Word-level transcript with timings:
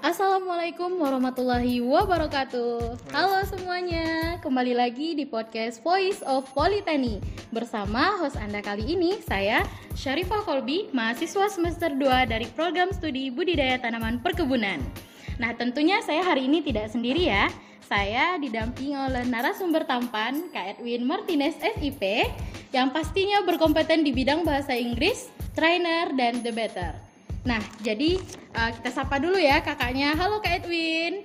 Assalamualaikum 0.00 0.96
warahmatullahi 0.96 1.84
wabarakatuh. 1.84 3.12
Halo 3.12 3.44
semuanya, 3.44 4.40
kembali 4.40 4.72
lagi 4.72 5.12
di 5.12 5.28
podcast 5.28 5.84
Voice 5.84 6.24
of 6.24 6.48
Politeni 6.56 7.20
bersama 7.52 8.16
host 8.16 8.40
Anda 8.40 8.64
kali 8.64 8.96
ini 8.96 9.20
saya 9.20 9.60
Syarifah 9.92 10.40
Kolbi, 10.48 10.88
mahasiswa 10.96 11.52
semester 11.52 11.92
2 11.92 12.32
dari 12.32 12.48
program 12.48 12.96
studi 12.96 13.28
budidaya 13.28 13.76
tanaman 13.76 14.24
perkebunan. 14.24 14.80
Nah, 15.36 15.52
tentunya 15.60 16.00
saya 16.00 16.24
hari 16.24 16.48
ini 16.48 16.64
tidak 16.64 16.88
sendiri 16.88 17.28
ya. 17.28 17.52
Saya 17.84 18.40
didampingi 18.40 18.96
oleh 18.96 19.28
narasumber 19.28 19.84
tampan 19.84 20.48
Kak 20.48 20.80
Edwin 20.80 21.04
Martinez 21.04 21.60
SIP 21.60 22.00
yang 22.72 22.88
pastinya 22.88 23.44
berkompeten 23.44 24.00
di 24.00 24.16
bidang 24.16 24.48
bahasa 24.48 24.72
Inggris, 24.72 25.28
trainer 25.52 26.08
dan 26.16 26.40
debater. 26.40 27.09
Nah, 27.40 27.62
jadi 27.80 28.20
uh, 28.52 28.70
kita 28.76 28.90
sapa 28.92 29.16
dulu 29.16 29.40
ya 29.40 29.64
kakaknya. 29.64 30.12
Halo 30.12 30.44
Kak 30.44 30.60
Edwin. 30.60 31.24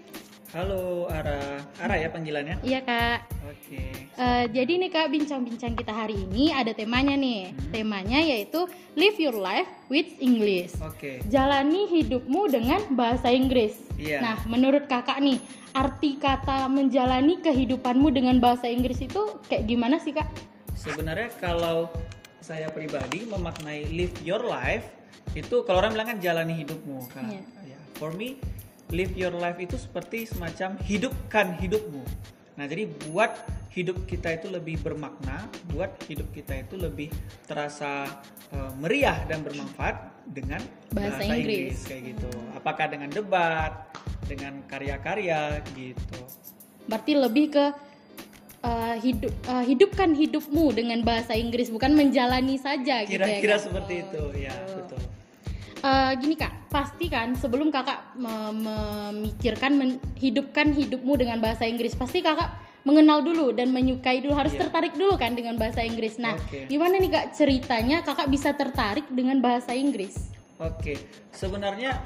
Halo 0.56 1.12
Ara, 1.12 1.60
Ara 1.84 2.00
ya 2.00 2.08
panggilannya? 2.08 2.64
Iya 2.64 2.80
Kak. 2.88 3.28
Oke. 3.44 4.08
Uh, 4.16 4.48
jadi 4.56 4.80
nih 4.80 4.88
Kak 4.88 5.12
bincang-bincang 5.12 5.76
kita 5.76 5.92
hari 5.92 6.16
ini 6.16 6.56
ada 6.56 6.72
temanya 6.72 7.20
nih. 7.20 7.52
Hmm. 7.52 7.60
Temanya 7.76 8.20
yaitu 8.24 8.64
Live 8.96 9.20
Your 9.20 9.36
Life 9.36 9.68
with 9.92 10.08
English. 10.24 10.80
Oke. 10.80 11.20
Jalani 11.28 11.92
hidupmu 11.92 12.48
dengan 12.48 12.80
bahasa 12.96 13.28
Inggris. 13.28 13.76
Iya. 14.00 14.24
Nah, 14.24 14.40
menurut 14.48 14.88
kakak 14.88 15.20
nih 15.20 15.44
arti 15.76 16.16
kata 16.16 16.72
menjalani 16.72 17.44
kehidupanmu 17.44 18.16
dengan 18.16 18.40
bahasa 18.40 18.72
Inggris 18.72 19.04
itu 19.04 19.36
kayak 19.52 19.68
gimana 19.68 20.00
sih 20.00 20.16
Kak? 20.16 20.32
Sebenarnya 20.80 21.28
kalau 21.44 21.92
saya 22.40 22.72
pribadi 22.72 23.28
memaknai 23.28 23.92
live 23.92 24.16
your 24.24 24.48
life 24.48 24.88
itu 25.36 25.56
kalau 25.68 25.84
orang 25.84 25.92
bilang 25.96 26.08
kan 26.16 26.20
jalani 26.24 26.64
hidupmu 26.64 27.12
kan 27.12 27.28
yeah. 27.28 27.76
ya 27.76 27.80
for 28.00 28.12
me 28.16 28.40
live 28.94 29.14
your 29.18 29.34
life 29.34 29.58
itu 29.58 29.76
seperti 29.80 30.30
semacam 30.30 30.78
hidupkan 30.86 31.58
hidupmu. 31.58 32.06
Nah 32.56 32.66
jadi 32.70 32.88
buat 33.10 33.34
hidup 33.74 34.08
kita 34.08 34.40
itu 34.40 34.48
lebih 34.48 34.80
bermakna 34.80 35.50
buat 35.74 35.92
hidup 36.08 36.30
kita 36.32 36.64
itu 36.64 36.80
lebih 36.80 37.10
terasa 37.50 38.08
uh, 38.54 38.72
meriah 38.80 39.26
dan 39.28 39.44
bermanfaat 39.44 40.24
dengan 40.32 40.62
bahasa, 40.94 41.20
bahasa 41.20 41.22
Inggris. 41.28 41.42
Inggris 41.44 41.78
kayak 41.84 42.04
gitu. 42.16 42.32
Apakah 42.56 42.86
dengan 42.88 43.10
debat 43.12 43.74
dengan 44.26 44.64
karya-karya 44.70 45.62
gitu. 45.74 46.22
Berarti 46.86 47.14
lebih 47.18 47.46
ke 47.52 47.66
uh, 48.66 48.96
hidup 48.98 49.32
uh, 49.46 49.62
hidupkan 49.62 50.18
hidupmu 50.18 50.74
dengan 50.74 51.06
bahasa 51.06 51.38
Inggris 51.38 51.70
bukan 51.70 51.94
menjalani 51.94 52.58
saja 52.58 53.06
kira-kira 53.06 53.30
gitu 53.30 53.30
ya, 53.30 53.44
kira 53.46 53.58
seperti 53.62 53.94
oh, 53.94 54.04
itu 54.10 54.24
ya 54.50 54.56
betul 54.74 55.00
uh, 55.86 56.12
gini 56.18 56.36
kak, 56.36 56.74
pasti 56.74 57.06
kan 57.08 57.38
sebelum 57.38 57.70
kakak 57.70 58.18
memikirkan 58.18 59.78
menghidupkan 59.78 60.74
hidupmu 60.74 61.14
dengan 61.16 61.38
bahasa 61.38 61.70
Inggris, 61.70 61.94
pasti 61.94 62.26
kakak 62.26 62.50
mengenal 62.86 63.26
dulu 63.26 63.50
dan 63.50 63.74
menyukai 63.74 64.22
dulu 64.22 64.38
harus 64.38 64.54
yeah. 64.54 64.66
tertarik 64.66 64.94
dulu 64.94 65.18
kan 65.18 65.34
dengan 65.34 65.58
bahasa 65.58 65.82
Inggris. 65.82 66.22
Nah, 66.22 66.38
okay. 66.38 66.70
gimana 66.70 67.02
nih 67.02 67.12
kak 67.14 67.26
ceritanya 67.34 68.06
kakak 68.06 68.30
bisa 68.30 68.54
tertarik 68.54 69.06
dengan 69.10 69.42
bahasa 69.42 69.74
Inggris? 69.74 70.34
Oke, 70.62 70.96
okay. 70.96 70.98
sebenarnya 71.34 71.98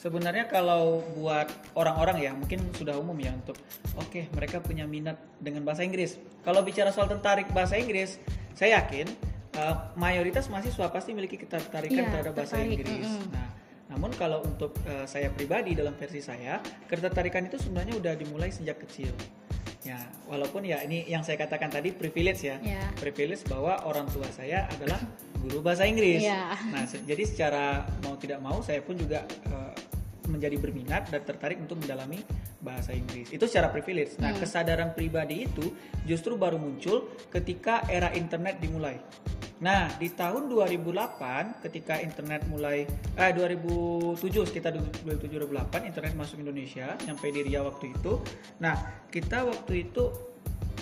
sebenarnya 0.00 0.48
kalau 0.48 1.04
buat 1.12 1.52
orang-orang 1.76 2.24
ya 2.24 2.32
mungkin 2.32 2.64
sudah 2.72 2.96
umum 2.96 3.12
ya 3.20 3.36
untuk 3.36 3.60
oke 4.00 4.08
okay, 4.08 4.24
mereka 4.32 4.64
punya 4.64 4.88
minat 4.88 5.20
dengan 5.36 5.60
bahasa 5.68 5.84
Inggris. 5.84 6.16
Kalau 6.40 6.64
bicara 6.64 6.88
soal 6.88 7.12
tertarik 7.12 7.52
bahasa 7.52 7.76
Inggris, 7.76 8.16
saya 8.56 8.80
yakin 8.80 9.12
uh, 9.60 9.92
mayoritas 10.00 10.48
mahasiswa 10.48 10.88
pasti 10.88 11.12
memiliki 11.12 11.36
ketertarikan 11.36 12.08
yeah, 12.08 12.12
terhadap 12.16 12.32
bahasa 12.32 12.56
tertarik. 12.56 12.80
Inggris. 12.80 13.08
Mm 13.12 13.20
-hmm. 13.20 13.28
Nah, 13.36 13.48
namun 13.92 14.10
kalau 14.16 14.40
untuk 14.40 14.72
uh, 14.88 15.04
saya 15.04 15.28
pribadi 15.28 15.76
dalam 15.76 15.92
versi 16.00 16.24
saya, 16.24 16.64
ketertarikan 16.88 17.44
itu 17.44 17.60
sebenarnya 17.60 18.00
udah 18.00 18.14
dimulai 18.16 18.48
sejak 18.48 18.80
kecil. 18.88 19.12
Ya, 19.80 19.96
walaupun 20.28 20.60
ya 20.60 20.84
ini 20.84 21.08
yang 21.08 21.24
saya 21.24 21.40
katakan 21.40 21.72
tadi 21.72 21.88
privilege 21.96 22.44
ya, 22.44 22.60
yeah. 22.60 22.84
privilege 23.00 23.40
bahwa 23.48 23.80
orang 23.88 24.04
tua 24.12 24.28
saya 24.28 24.68
adalah 24.68 25.00
guru 25.40 25.64
bahasa 25.64 25.88
Inggris. 25.88 26.20
Yeah. 26.20 26.52
Nah, 26.68 26.84
se 26.84 27.00
jadi 27.08 27.24
secara 27.24 27.88
mau 28.04 28.14
tidak 28.20 28.44
mau 28.44 28.60
saya 28.60 28.84
pun 28.84 29.00
juga 29.00 29.24
uh, 29.48 29.72
menjadi 30.30 30.56
berminat 30.56 31.10
dan 31.10 31.26
tertarik 31.26 31.58
untuk 31.58 31.82
mendalami 31.82 32.22
bahasa 32.62 32.94
Inggris. 32.94 33.34
Itu 33.34 33.50
secara 33.50 33.68
privilege. 33.74 34.16
Nah, 34.22 34.32
hmm. 34.32 34.40
kesadaran 34.40 34.90
pribadi 34.94 35.50
itu 35.50 35.74
justru 36.06 36.38
baru 36.38 36.56
muncul 36.56 37.10
ketika 37.28 37.84
era 37.90 38.14
internet 38.14 38.62
dimulai. 38.62 38.96
Nah, 39.60 39.92
di 40.00 40.08
tahun 40.08 40.48
2008 40.48 41.60
ketika 41.68 42.00
internet 42.00 42.48
mulai 42.48 42.88
eh 43.12 43.32
2007 43.36 44.16
sekitar 44.48 44.72
2007 45.04 45.36
2008 45.36 45.84
internet 45.84 46.16
masuk 46.16 46.40
Indonesia 46.40 46.96
sampai 46.96 47.28
di 47.28 47.40
Riau 47.44 47.68
waktu 47.68 47.92
itu. 47.92 48.24
Nah, 48.64 49.04
kita 49.12 49.44
waktu 49.44 49.84
itu 49.84 50.30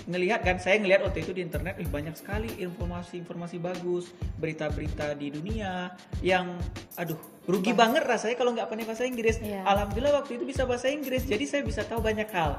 ngelihat 0.09 0.41
kan 0.41 0.57
saya 0.57 0.81
ngelihat 0.81 1.05
waktu 1.05 1.21
itu 1.21 1.37
di 1.37 1.45
internet 1.45 1.77
ih 1.77 1.87
banyak 1.87 2.17
sekali 2.17 2.49
informasi-informasi 2.65 3.61
bagus 3.61 4.09
berita-berita 4.41 5.13
di 5.13 5.29
dunia 5.29 5.93
yang 6.25 6.57
aduh 6.97 7.21
rugi 7.45 7.77
Bah. 7.77 7.85
banget 7.85 8.09
rasanya 8.09 8.37
kalau 8.41 8.57
nggak 8.57 8.73
pandai 8.73 8.89
bahasa 8.89 9.05
Inggris 9.05 9.37
yeah. 9.45 9.69
alhamdulillah 9.69 10.25
waktu 10.25 10.41
itu 10.41 10.49
bisa 10.49 10.65
bahasa 10.65 10.89
Inggris 10.89 11.29
jadi 11.29 11.45
saya 11.45 11.63
bisa 11.63 11.85
tahu 11.85 12.01
banyak 12.01 12.29
hal 12.33 12.57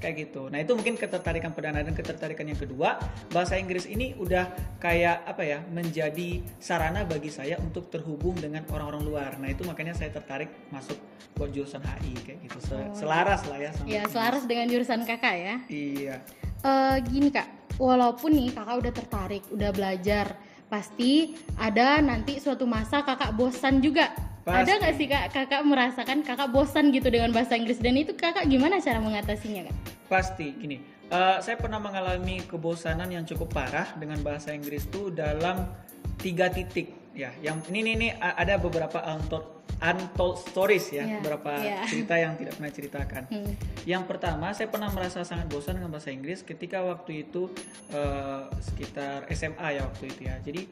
kayak 0.00 0.16
gitu. 0.26 0.48
Nah 0.48 0.58
itu 0.64 0.72
mungkin 0.72 0.96
ketertarikan 0.96 1.52
perdana 1.52 1.84
dan 1.84 1.92
ketertarikan 1.92 2.48
yang 2.48 2.56
kedua 2.56 2.96
bahasa 3.30 3.60
Inggris 3.60 3.84
ini 3.84 4.16
udah 4.16 4.48
kayak 4.80 5.28
apa 5.28 5.42
ya 5.44 5.58
menjadi 5.68 6.40
sarana 6.56 7.04
bagi 7.04 7.28
saya 7.28 7.60
untuk 7.60 7.92
terhubung 7.92 8.34
dengan 8.40 8.64
orang-orang 8.72 9.02
luar. 9.04 9.30
Nah 9.36 9.52
itu 9.52 9.62
makanya 9.68 9.92
saya 9.92 10.08
tertarik 10.10 10.48
masuk 10.72 10.96
buat 11.36 11.52
jurusan 11.52 11.84
HI 11.84 12.12
kayak 12.24 12.38
gitu. 12.48 12.58
oh. 12.72 12.96
Selaras 12.96 13.44
lah 13.46 13.58
ya. 13.60 13.70
Sama 13.76 13.86
Iya 13.86 14.02
selaras 14.08 14.42
dengan 14.48 14.66
jurusan 14.72 15.04
kakak 15.04 15.36
ya. 15.36 15.56
Iya. 15.68 16.16
Uh, 16.60 16.96
gini 17.04 17.32
kak, 17.32 17.48
walaupun 17.76 18.36
nih 18.36 18.52
kakak 18.52 18.76
udah 18.76 18.92
tertarik, 18.92 19.44
udah 19.48 19.70
belajar, 19.72 20.36
pasti 20.68 21.34
ada 21.56 21.98
nanti 22.04 22.36
suatu 22.36 22.68
masa 22.68 23.00
kakak 23.00 23.32
bosan 23.32 23.80
juga 23.80 24.12
Pasti. 24.40 24.56
Ada 24.64 24.72
nggak 24.80 24.94
sih 24.96 25.06
kak 25.06 25.24
kakak 25.36 25.62
merasakan 25.68 26.18
kakak 26.24 26.48
bosan 26.48 26.88
gitu 26.96 27.12
dengan 27.12 27.28
bahasa 27.28 27.60
Inggris 27.60 27.76
dan 27.76 27.92
itu 28.00 28.16
kakak 28.16 28.48
gimana 28.48 28.80
cara 28.80 28.96
mengatasinya 28.96 29.68
kak? 29.68 29.76
Pasti 30.08 30.56
gini, 30.56 30.80
uh, 31.12 31.38
saya 31.44 31.60
pernah 31.60 31.76
mengalami 31.76 32.40
kebosanan 32.48 33.12
yang 33.12 33.28
cukup 33.28 33.52
parah 33.52 33.92
dengan 34.00 34.18
bahasa 34.24 34.56
Inggris 34.56 34.88
itu 34.88 35.12
dalam 35.12 35.68
tiga 36.16 36.48
titik 36.48 37.12
ya. 37.12 37.30
Yang 37.44 37.68
ini 37.68 37.90
ini, 38.00 38.08
ada 38.16 38.56
beberapa 38.56 39.02
untold, 39.04 39.68
untold 39.76 40.40
stories 40.40 40.88
ya, 40.88 41.04
yeah. 41.04 41.20
beberapa 41.20 41.52
yeah. 41.60 41.84
cerita 41.90 42.14
yang 42.16 42.34
tidak 42.40 42.56
pernah 42.56 42.72
ceritakan. 42.72 43.22
Hmm. 43.28 43.52
Yang 43.84 44.02
pertama 44.08 44.46
saya 44.56 44.68
pernah 44.72 44.88
merasa 44.88 45.20
sangat 45.26 45.52
bosan 45.52 45.78
dengan 45.78 45.92
bahasa 45.92 46.08
Inggris 46.14 46.40
ketika 46.46 46.80
waktu 46.80 47.28
itu 47.28 47.52
uh, 47.92 48.48
sekitar 48.62 49.28
SMA 49.36 49.68
ya 49.76 49.82
waktu 49.84 50.04
itu 50.08 50.20
ya. 50.26 50.36
Jadi 50.40 50.62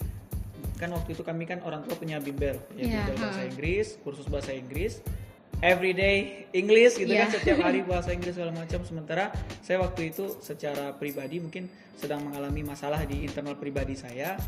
kan 0.79 0.95
waktu 0.95 1.13
itu 1.13 1.27
kami 1.27 1.45
kan 1.45 1.59
orang 1.67 1.83
tua 1.83 1.99
punya 1.99 2.23
bimbel 2.23 2.55
ya 2.79 2.87
yeah, 2.87 3.05
bimbel 3.11 3.27
bahasa 3.27 3.43
Inggris 3.45 3.99
kursus 4.01 4.31
bahasa 4.31 4.55
Inggris. 4.55 5.03
Everyday 5.59 6.47
English 6.55 7.03
gitu 7.03 7.11
yeah. 7.11 7.27
kan 7.27 7.35
setiap 7.35 7.59
hari 7.67 7.83
bahasa 7.91 8.15
Inggris 8.15 8.39
segala 8.39 8.55
macam. 8.55 8.79
Sementara 8.87 9.35
saya 9.59 9.83
waktu 9.83 10.15
itu 10.15 10.39
secara 10.39 10.95
pribadi 10.95 11.43
mungkin 11.43 11.67
sedang 11.99 12.23
mengalami 12.23 12.63
masalah 12.63 13.03
di 13.03 13.27
internal 13.27 13.59
pribadi 13.59 13.99
saya. 13.99 14.39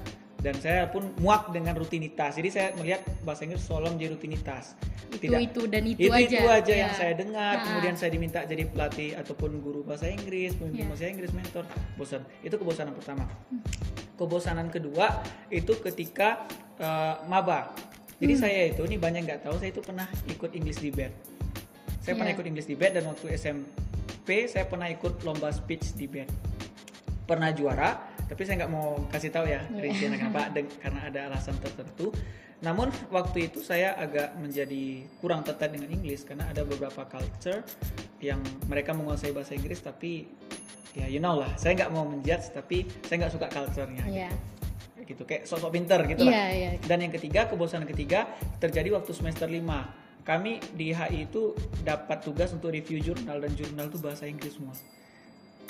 Dan 0.41 0.57
saya 0.57 0.89
pun 0.89 1.05
muak 1.21 1.53
dengan 1.53 1.77
rutinitas. 1.77 2.39
Jadi 2.39 2.49
saya 2.49 2.73
melihat 2.79 3.05
bahasa 3.27 3.45
Inggris 3.45 3.61
seolah 3.61 3.93
menjadi 3.93 4.17
rutinitas. 4.17 4.73
Itu 5.13 5.29
Tidak, 5.29 5.41
itu 5.43 5.61
dan 5.69 5.83
itu, 5.85 6.09
itu 6.09 6.15
aja 6.15 6.25
itu 6.33 6.47
aja. 6.49 6.71
yeah. 6.71 6.81
yang 6.87 6.93
saya 6.95 7.13
dengar. 7.13 7.55
Nah. 7.59 7.65
kemudian 7.67 7.95
saya 7.99 8.11
diminta 8.15 8.41
jadi 8.47 8.65
pelatih 8.71 9.11
ataupun 9.21 9.61
guru 9.61 9.83
bahasa 9.85 10.07
Inggris 10.09 10.57
pemimpin 10.57 10.87
yeah. 10.87 10.89
bahasa 10.95 11.11
Inggris 11.11 11.35
mentor. 11.35 11.65
Bosan. 11.99 12.23
Itu 12.41 12.55
kebosanan 12.55 12.95
pertama. 12.95 13.27
Hmm 13.51 14.01
kebosanan 14.21 14.69
kedua 14.69 15.25
itu 15.49 15.73
ketika 15.81 16.45
uh, 16.77 17.25
maba. 17.25 17.73
Jadi 18.21 18.37
hmm. 18.37 18.43
saya 18.45 18.61
itu 18.69 18.85
ini 18.85 19.01
banyak 19.01 19.25
nggak 19.25 19.49
tahu 19.49 19.57
saya 19.57 19.73
itu 19.73 19.81
pernah 19.81 20.05
ikut 20.29 20.53
English 20.53 20.85
debate. 20.85 21.17
Saya 22.05 22.13
yeah. 22.13 22.19
pernah 22.21 22.33
ikut 22.37 22.45
English 22.45 22.69
debate 22.69 23.01
dan 23.01 23.09
waktu 23.09 23.33
SMP 23.33 24.29
saya 24.45 24.69
pernah 24.69 24.93
ikut 24.93 25.25
lomba 25.25 25.49
speech 25.49 25.97
debate. 25.97 26.29
Pernah 27.25 27.49
juara, 27.57 27.97
tapi 28.29 28.45
saya 28.45 28.61
nggak 28.61 28.73
mau 28.73 29.01
kasih 29.09 29.33
tahu 29.33 29.49
ya 29.49 29.65
yeah. 29.65 29.81
rinciannya 29.81 30.19
kenapa 30.21 30.53
karena 30.85 31.01
ada 31.09 31.21
alasan 31.33 31.57
tertentu. 31.57 32.13
Namun 32.61 32.93
waktu 33.09 33.49
itu 33.49 33.65
saya 33.65 33.97
agak 33.97 34.37
menjadi 34.37 35.09
kurang 35.25 35.41
tertarik 35.41 35.81
dengan 35.81 35.97
Inggris 35.97 36.29
karena 36.29 36.45
ada 36.45 36.61
beberapa 36.61 37.09
culture 37.09 37.65
yang 38.21 38.45
mereka 38.69 38.93
menguasai 38.93 39.33
bahasa 39.33 39.57
Inggris 39.57 39.81
tapi 39.81 40.29
ya 40.95 41.07
you 41.07 41.23
know 41.23 41.39
lah 41.39 41.51
saya 41.55 41.77
nggak 41.79 41.91
mau 41.95 42.05
menjudge 42.07 42.51
tapi 42.55 42.87
saya 43.07 43.27
nggak 43.27 43.33
suka 43.33 43.47
culture-nya 43.47 44.05
yeah. 44.11 44.33
gitu. 45.03 45.23
gitu 45.23 45.23
kayak 45.27 45.43
sosok 45.47 45.71
pinter 45.75 46.01
gitu 46.07 46.27
yeah, 46.27 46.49
lah 46.49 46.51
yeah. 46.51 46.73
dan 46.87 46.99
yang 47.03 47.13
ketiga 47.15 47.47
kebosanan 47.47 47.87
ketiga 47.87 48.27
terjadi 48.59 48.99
waktu 48.99 49.11
semester 49.15 49.47
5 49.47 49.63
kami 50.27 50.61
di 50.77 50.93
HI 50.93 51.27
itu 51.31 51.57
dapat 51.83 52.23
tugas 52.23 52.53
untuk 52.53 52.71
review 52.71 53.01
jurnal 53.01 53.41
dan 53.41 53.53
jurnal 53.57 53.89
itu 53.89 53.99
bahasa 53.99 54.27
Inggris 54.27 54.59
semua 54.59 54.75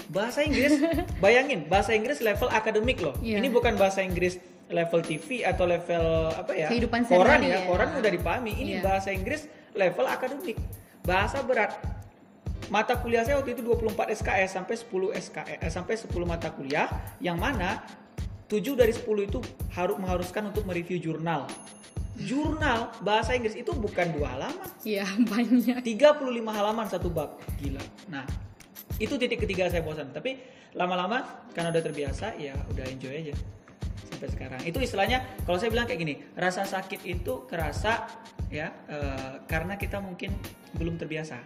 bahasa 0.09 0.41
Inggris 0.43 0.81
bayangin 1.23 1.69
bahasa 1.69 1.93
Inggris 1.93 2.19
level 2.25 2.49
akademik 2.49 2.99
loh 3.01 3.15
yeah. 3.21 3.39
ini 3.39 3.53
bukan 3.53 3.77
bahasa 3.77 4.01
Inggris 4.01 4.41
level 4.71 5.03
TV 5.03 5.43
atau 5.43 5.67
level 5.67 6.31
apa 6.31 6.53
ya 6.55 6.71
Kehidupan 6.71 7.05
koran 7.11 7.43
ya, 7.43 7.59
ya 7.59 7.61
koran 7.67 7.91
udah 7.99 8.11
dipahami 8.11 8.55
ini 8.57 8.79
yeah. 8.79 8.87
bahasa 8.87 9.11
Inggris 9.11 9.51
level 9.75 10.07
akademik. 10.07 10.57
Bahasa 11.03 11.43
berat. 11.43 11.75
Mata 12.71 12.95
kuliah 13.03 13.27
saya 13.27 13.43
waktu 13.43 13.59
itu 13.59 13.67
24 13.67 14.15
SKS 14.15 14.51
sampai 14.55 14.75
10 14.79 15.11
SKS 15.19 15.59
eh, 15.59 15.73
sampai 15.75 15.95
10 15.99 16.07
mata 16.23 16.55
kuliah 16.55 16.87
yang 17.19 17.35
mana 17.35 17.83
7 18.47 18.63
dari 18.79 18.95
10 18.95 19.07
itu 19.27 19.43
harus 19.75 19.99
mengharuskan 19.99 20.55
untuk 20.55 20.63
mereview 20.63 21.03
jurnal. 21.03 21.51
Jurnal 22.15 22.95
bahasa 23.03 23.35
Inggris 23.35 23.59
itu 23.59 23.75
bukan 23.75 24.13
dua 24.15 24.39
halaman, 24.39 24.69
Iya, 24.87 25.03
banyak. 25.33 25.83
35 25.83 26.31
halaman 26.47 26.87
satu 26.87 27.11
bab. 27.11 27.43
Gila. 27.59 27.83
Nah, 28.07 28.23
itu 29.03 29.19
titik 29.19 29.43
ketiga 29.43 29.67
saya 29.67 29.83
bosan. 29.83 30.15
Tapi 30.15 30.39
lama-lama 30.79 31.47
karena 31.51 31.75
udah 31.75 31.83
terbiasa 31.83 32.39
ya 32.39 32.55
udah 32.71 32.87
enjoy 32.87 33.11
aja 33.11 33.35
sampai 34.15 34.29
sekarang. 34.31 34.61
Itu 34.63 34.79
istilahnya 34.79 35.43
kalau 35.43 35.59
saya 35.59 35.75
bilang 35.75 35.91
kayak 35.91 36.01
gini, 36.07 36.15
rasa 36.39 36.69
sakit 36.69 37.03
itu 37.03 37.49
kerasa 37.51 38.07
ya 38.53 38.71
eh, 38.87 39.35
karena 39.51 39.75
kita 39.75 39.99
mungkin 39.99 40.37
belum 40.79 41.01
terbiasa. 41.01 41.41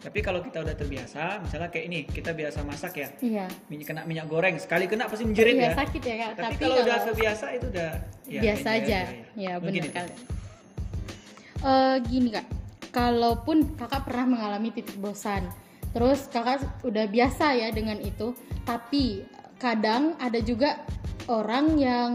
Tapi 0.00 0.18
kalau 0.24 0.40
kita 0.40 0.64
udah 0.64 0.72
terbiasa, 0.72 1.44
misalnya 1.44 1.68
kayak 1.68 1.84
ini, 1.84 1.98
kita 2.08 2.32
biasa 2.32 2.64
masak 2.64 2.92
ya, 2.96 3.08
Iya. 3.20 3.44
minyak 3.68 3.86
kena 3.86 4.00
minyak 4.08 4.26
goreng, 4.26 4.56
sekali 4.56 4.88
kena 4.88 5.04
pasti 5.04 5.28
menjerit 5.28 5.52
Iya, 5.52 5.68
ya. 5.68 5.72
sakit 5.76 6.02
ya, 6.02 6.14
Kak. 6.16 6.30
Tapi, 6.32 6.40
Tapi 6.40 6.54
kalau, 6.56 6.76
udah 6.80 6.98
kebiasa 7.04 7.46
itu 7.52 7.66
udah 7.68 7.90
ya, 8.24 8.40
biasa 8.40 8.68
enjoy 8.70 8.80
aja. 8.80 8.98
ya. 8.98 9.04
Ya, 9.36 9.52
Mungkin 9.60 9.82
benar 9.84 9.92
kali. 9.94 10.12
Eh, 11.60 11.96
gini 12.08 12.28
kak, 12.32 12.46
kalaupun 12.88 13.76
kakak 13.76 14.08
pernah 14.08 14.26
mengalami 14.26 14.72
titik 14.72 14.96
bosan, 14.96 15.44
terus 15.92 16.24
kakak 16.26 16.64
udah 16.80 17.04
biasa 17.04 17.52
ya 17.52 17.68
dengan 17.68 18.00
itu, 18.00 18.32
tapi 18.64 19.28
kadang 19.60 20.16
ada 20.16 20.40
juga 20.40 20.80
orang 21.28 21.76
yang 21.76 22.12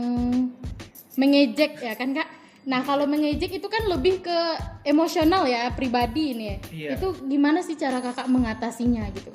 mengejek 1.13 1.77
ya 1.79 1.93
kan 1.93 2.11
kak. 2.11 2.25
Nah 2.65 2.81
kalau 2.81 3.05
mengejek 3.05 3.61
itu 3.61 3.67
kan 3.69 3.85
lebih 3.85 4.25
ke 4.25 4.39
emosional 4.85 5.45
ya 5.45 5.69
pribadi 5.73 6.33
ini. 6.33 6.45
ya. 6.45 6.57
Iya. 6.73 6.89
Itu 6.97 7.13
gimana 7.29 7.61
sih 7.61 7.77
cara 7.77 8.01
kakak 8.01 8.25
mengatasinya 8.25 9.05
gitu? 9.13 9.29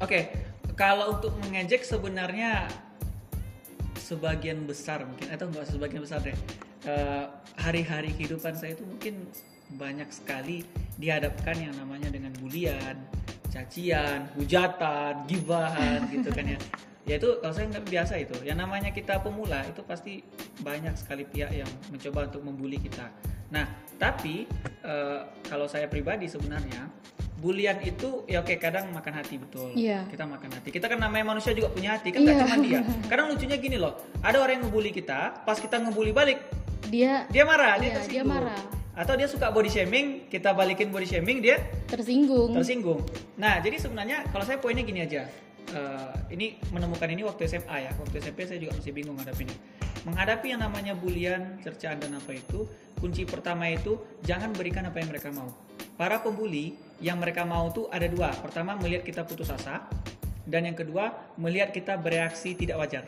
Oke, 0.00 0.32
kalau 0.72 1.20
untuk 1.20 1.36
mengejek 1.44 1.84
sebenarnya 1.84 2.64
sebagian 4.00 4.64
besar 4.64 5.04
mungkin 5.04 5.28
atau 5.28 5.46
enggak 5.52 5.68
sebagian 5.68 6.02
besar 6.02 6.24
deh. 6.24 6.36
eh, 6.88 7.28
hari-hari 7.60 8.16
kehidupan 8.16 8.56
saya 8.56 8.72
itu 8.72 8.88
mungkin 8.88 9.28
banyak 9.76 10.08
sekali 10.08 10.64
dihadapkan 10.96 11.52
yang 11.60 11.76
namanya 11.76 12.08
dengan 12.08 12.32
bulian, 12.40 12.96
cacian, 13.52 14.24
hujatan, 14.32 15.28
gibahan 15.28 16.08
gitu 16.08 16.32
kan 16.32 16.56
ya. 16.56 16.58
Ya 17.04 17.16
itu 17.16 17.40
kalau 17.40 17.52
saya 17.52 17.66
nggak 17.68 17.86
biasa 17.86 18.14
itu. 18.18 18.36
Yang 18.42 18.58
namanya 18.60 18.90
kita 18.90 19.18
pemula 19.18 19.64
itu 19.64 19.80
pasti 19.82 20.20
banyak 20.60 20.94
sekali 20.94 21.24
pihak 21.24 21.50
yang 21.50 21.70
mencoba 21.88 22.28
untuk 22.28 22.42
membuli 22.44 22.76
kita. 22.78 23.08
Nah, 23.50 23.66
tapi 23.96 24.46
eh, 24.80 25.20
kalau 25.44 25.66
saya 25.66 25.86
pribadi 25.86 26.28
sebenarnya 26.28 26.86
bulian 27.40 27.80
itu 27.80 28.28
ya 28.28 28.44
oke 28.44 28.52
kadang 28.60 28.92
makan 28.92 29.16
hati 29.16 29.40
betul. 29.40 29.72
Iya. 29.72 30.04
Kita 30.06 30.28
makan 30.28 30.52
hati. 30.54 30.68
Kita 30.68 30.86
kan 30.86 31.00
namanya 31.00 31.24
manusia 31.26 31.50
juga 31.50 31.72
punya 31.72 31.96
hati 31.96 32.12
kan 32.12 32.20
nggak 32.20 32.36
Iya. 32.36 32.44
cuma 32.44 32.56
dia. 32.60 32.80
Kadang 33.10 33.26
lucunya 33.32 33.56
gini 33.56 33.80
loh, 33.80 33.96
ada 34.20 34.36
orang 34.38 34.60
yang 34.60 34.68
ngebully 34.68 34.92
kita, 34.92 35.40
pas 35.40 35.56
kita 35.56 35.80
ngebully 35.80 36.12
balik 36.12 36.36
Dia 36.86 37.24
dia 37.26 37.42
marah, 37.42 37.80
dia 37.80 37.96
Iya, 37.96 38.02
dia 38.06 38.22
marah. 38.22 38.60
Atau 38.92 39.16
dia 39.16 39.24
suka 39.24 39.48
body 39.48 39.70
shaming, 39.72 40.28
kita 40.28 40.52
balikin 40.52 40.92
body 40.92 41.08
shaming 41.08 41.40
dia 41.40 41.56
tersinggung. 41.88 42.52
tersinggung. 42.52 43.00
Nah, 43.34 43.56
jadi 43.58 43.78
sebenarnya 43.78 44.28
kalau 44.28 44.44
saya 44.44 44.60
poinnya 44.60 44.84
gini 44.84 45.00
aja. 45.00 45.24
Eh, 45.70 46.34
ini 46.34 46.58
menemukan 46.74 47.06
ini 47.06 47.22
waktu 47.22 47.46
SMA 47.46 47.76
ya. 47.86 47.92
Waktu 47.94 48.18
SMP 48.18 48.42
saya 48.42 48.58
juga 48.58 48.74
masih 48.74 48.90
bingung 48.90 49.14
menghadapi 49.14 49.46
ini. 49.46 49.56
Menghadapi 50.02 50.46
yang 50.50 50.60
namanya 50.66 50.98
bulian, 50.98 51.62
cercaan 51.62 52.02
dan 52.02 52.18
apa 52.18 52.34
itu, 52.34 52.66
kunci 52.98 53.22
pertama 53.22 53.70
itu 53.70 54.00
jangan 54.26 54.50
berikan 54.50 54.82
apa 54.90 54.98
yang 54.98 55.14
mereka 55.14 55.30
mau. 55.30 55.46
Para 55.94 56.18
pembuli 56.18 56.74
yang 56.98 57.22
mereka 57.22 57.46
mau 57.46 57.70
tuh 57.70 57.86
ada 57.92 58.08
dua. 58.10 58.34
Pertama 58.40 58.74
melihat 58.74 59.06
kita 59.06 59.22
putus 59.22 59.52
asa, 59.52 59.86
dan 60.48 60.66
yang 60.66 60.74
kedua 60.74 61.14
melihat 61.38 61.70
kita 61.70 61.94
bereaksi 62.00 62.58
tidak 62.58 62.80
wajar. 62.82 63.04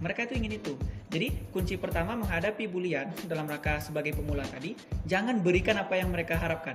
Mereka 0.00 0.26
itu 0.26 0.34
ingin 0.40 0.58
itu. 0.58 0.74
Jadi 1.12 1.52
kunci 1.52 1.76
pertama 1.76 2.16
menghadapi 2.16 2.66
bulian 2.66 3.12
dalam 3.28 3.44
rangka 3.44 3.78
sebagai 3.84 4.16
pemula 4.16 4.42
tadi, 4.48 4.74
jangan 5.04 5.38
berikan 5.44 5.76
apa 5.76 6.00
yang 6.00 6.08
mereka 6.08 6.40
harapkan. 6.40 6.74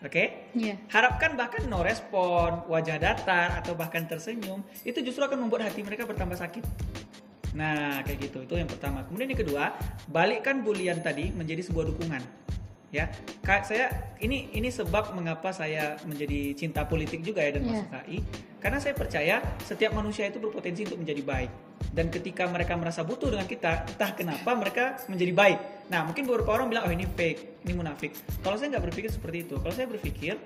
Oke? 0.00 0.48
Iya. 0.56 0.80
Harapkan 0.88 1.36
bahkan 1.36 1.68
no 1.68 1.84
respon, 1.84 2.64
wajah 2.72 2.96
datar 2.96 3.52
atau 3.60 3.76
bahkan 3.76 4.08
tersenyum, 4.08 4.64
itu 4.80 4.96
justru 5.04 5.20
akan 5.20 5.44
membuat 5.44 5.68
hati 5.68 5.84
mereka 5.84 6.08
bertambah 6.08 6.40
sakit. 6.40 6.64
Nah, 7.52 8.00
kayak 8.06 8.30
gitu. 8.30 8.46
Itu 8.46 8.54
yang 8.56 8.70
pertama. 8.70 9.04
Kemudian 9.04 9.28
yang 9.34 9.40
kedua, 9.42 9.76
balikkan 10.08 10.62
bulian 10.64 11.02
tadi 11.04 11.34
menjadi 11.34 11.66
sebuah 11.66 11.92
dukungan. 11.92 12.22
Ya, 12.90 13.06
Kak, 13.46 13.70
saya 13.70 13.86
ini 14.18 14.50
ini 14.50 14.66
sebab 14.66 15.14
mengapa 15.14 15.54
saya 15.54 15.94
menjadi 16.02 16.58
cinta 16.58 16.82
politik 16.82 17.22
juga 17.22 17.38
ya 17.46 17.54
dan 17.54 17.62
Iya. 17.62 17.70
masuk 17.70 17.90
HI. 18.02 18.18
Karena 18.60 18.78
saya 18.82 18.92
percaya 18.98 19.40
setiap 19.62 19.94
manusia 19.94 20.26
itu 20.26 20.42
berpotensi 20.42 20.84
untuk 20.84 20.98
menjadi 21.00 21.22
baik. 21.22 21.50
Dan 21.94 22.10
ketika 22.10 22.44
mereka 22.50 22.76
merasa 22.76 23.06
butuh 23.06 23.30
dengan 23.32 23.46
kita, 23.48 23.88
entah 23.88 24.10
kenapa 24.12 24.50
mereka 24.52 25.00
menjadi 25.08 25.32
baik. 25.32 25.58
Nah, 25.88 26.04
mungkin 26.04 26.28
beberapa 26.28 26.50
orang 26.60 26.68
bilang, 26.68 26.84
oh 26.84 26.92
ini 26.92 27.08
fake, 27.08 27.64
ini 27.64 27.72
munafik. 27.72 28.12
Kalau 28.44 28.60
saya 28.60 28.76
nggak 28.76 28.84
berpikir 28.90 29.08
seperti 29.08 29.48
itu. 29.48 29.54
Kalau 29.56 29.72
saya 29.72 29.88
berpikir, 29.88 30.36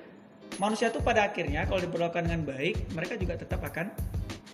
manusia 0.63 0.93
itu 0.93 1.03
pada 1.03 1.27
akhirnya 1.27 1.67
kalau 1.67 1.81
diperlakukan 1.83 2.29
dengan 2.29 2.45
baik, 2.47 2.93
mereka 2.95 3.19
juga 3.19 3.35
tetap 3.35 3.65
akan 3.67 3.91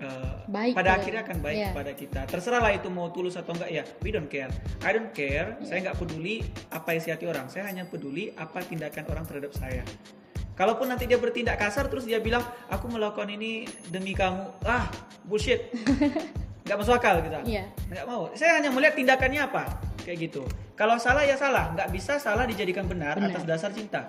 eh, 0.00 0.32
Baik 0.48 0.74
pada 0.74 0.90
akhirnya 0.96 1.20
akan 1.22 1.38
baik 1.44 1.56
iya. 1.56 1.68
kepada 1.72 1.92
kita. 1.94 2.20
Terserahlah 2.26 2.72
itu 2.74 2.88
mau 2.88 3.12
tulus 3.12 3.36
atau 3.36 3.52
enggak 3.52 3.70
ya, 3.70 3.82
we 4.00 4.10
don't 4.10 4.26
care. 4.26 4.50
I 4.82 4.90
don't 4.96 5.12
care. 5.12 5.60
Saya 5.62 5.84
nggak 5.88 5.96
peduli 6.00 6.42
apa 6.72 6.96
isi 6.96 7.12
hati 7.12 7.28
orang. 7.28 7.46
Saya 7.52 7.68
hanya 7.68 7.86
peduli 7.86 8.32
apa 8.34 8.64
tindakan 8.64 9.04
orang 9.12 9.24
terhadap 9.28 9.52
saya. 9.54 9.84
Kalaupun 10.58 10.92
nanti 10.92 11.08
dia 11.08 11.16
bertindak 11.16 11.56
kasar 11.56 11.88
terus 11.88 12.04
dia 12.04 12.20
bilang 12.20 12.44
aku 12.68 12.84
melakukan 12.92 13.32
ini 13.32 13.64
demi 13.88 14.12
kamu, 14.12 14.60
ah 14.68 14.92
bullshit, 15.24 15.72
nggak 16.68 16.76
masuk 16.76 17.00
akal 17.00 17.16
gitu. 17.24 17.32
Iya. 17.48 17.64
Nggak 17.88 18.04
mau. 18.04 18.28
Saya 18.36 18.60
hanya 18.60 18.68
melihat 18.68 18.92
tindakannya 18.92 19.40
apa, 19.40 19.80
kayak 20.04 20.28
gitu. 20.28 20.44
Kalau 20.76 21.00
salah 21.00 21.24
ya 21.24 21.36
salah, 21.40 21.72
nggak 21.72 21.88
bisa 21.92 22.20
salah 22.20 22.44
dijadikan 22.44 22.84
benar, 22.84 23.16
Benar. 23.16 23.40
atas 23.40 23.44
dasar 23.48 23.70
cinta. 23.72 24.04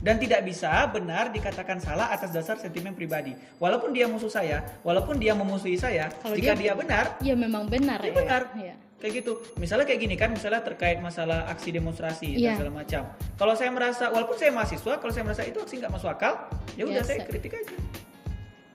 Dan 0.00 0.16
tidak 0.16 0.40
bisa 0.42 0.88
benar 0.88 1.28
dikatakan 1.28 1.76
salah 1.76 2.08
atas 2.08 2.32
dasar 2.32 2.56
sentimen 2.56 2.96
pribadi. 2.96 3.36
Walaupun 3.60 3.92
dia 3.92 4.08
musuh 4.08 4.32
saya, 4.32 4.64
walaupun 4.80 5.20
dia 5.20 5.36
memusuhi 5.36 5.76
saya, 5.76 6.08
Kalau 6.24 6.32
jika 6.32 6.56
dia- 6.56 6.72
dia, 6.72 6.74
benar, 6.74 7.04
Ya 7.20 7.36
memang 7.36 7.68
benar 7.68 8.00
dia 8.00 8.08
ya. 8.08 8.16
benar. 8.16 8.42
Iya. 8.56 8.74
Kayak 9.00 9.12
gitu. 9.24 9.32
Misalnya 9.56 9.84
kayak 9.84 10.00
gini 10.00 10.16
kan, 10.16 10.28
misalnya 10.28 10.60
terkait 10.60 11.00
masalah 11.00 11.48
aksi 11.48 11.72
demonstrasi 11.72 12.36
Iya. 12.36 12.52
dan 12.52 12.64
segala 12.64 12.72
macam. 12.84 13.02
Kalau 13.36 13.54
saya 13.56 13.70
merasa, 13.72 14.08
walaupun 14.08 14.36
saya 14.36 14.52
mahasiswa, 14.52 14.92
kalau 15.00 15.12
saya 15.12 15.24
merasa 15.24 15.42
itu 15.44 15.56
aksi 15.56 15.80
nggak 15.80 15.92
masuk 15.92 16.08
akal, 16.12 16.48
ya 16.76 16.84
udah 16.84 17.04
saya 17.04 17.24
kritik 17.24 17.52
aja. 17.56 17.76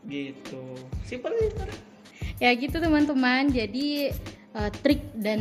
Gitu. 0.05 0.61
Simpel 1.05 1.33
aja. 1.33 1.65
Ya 2.37 2.51
gitu 2.53 2.77
teman-teman. 2.77 3.49
Jadi 3.49 4.11
eh, 4.55 4.71
trik 4.73 5.11
dan 5.13 5.39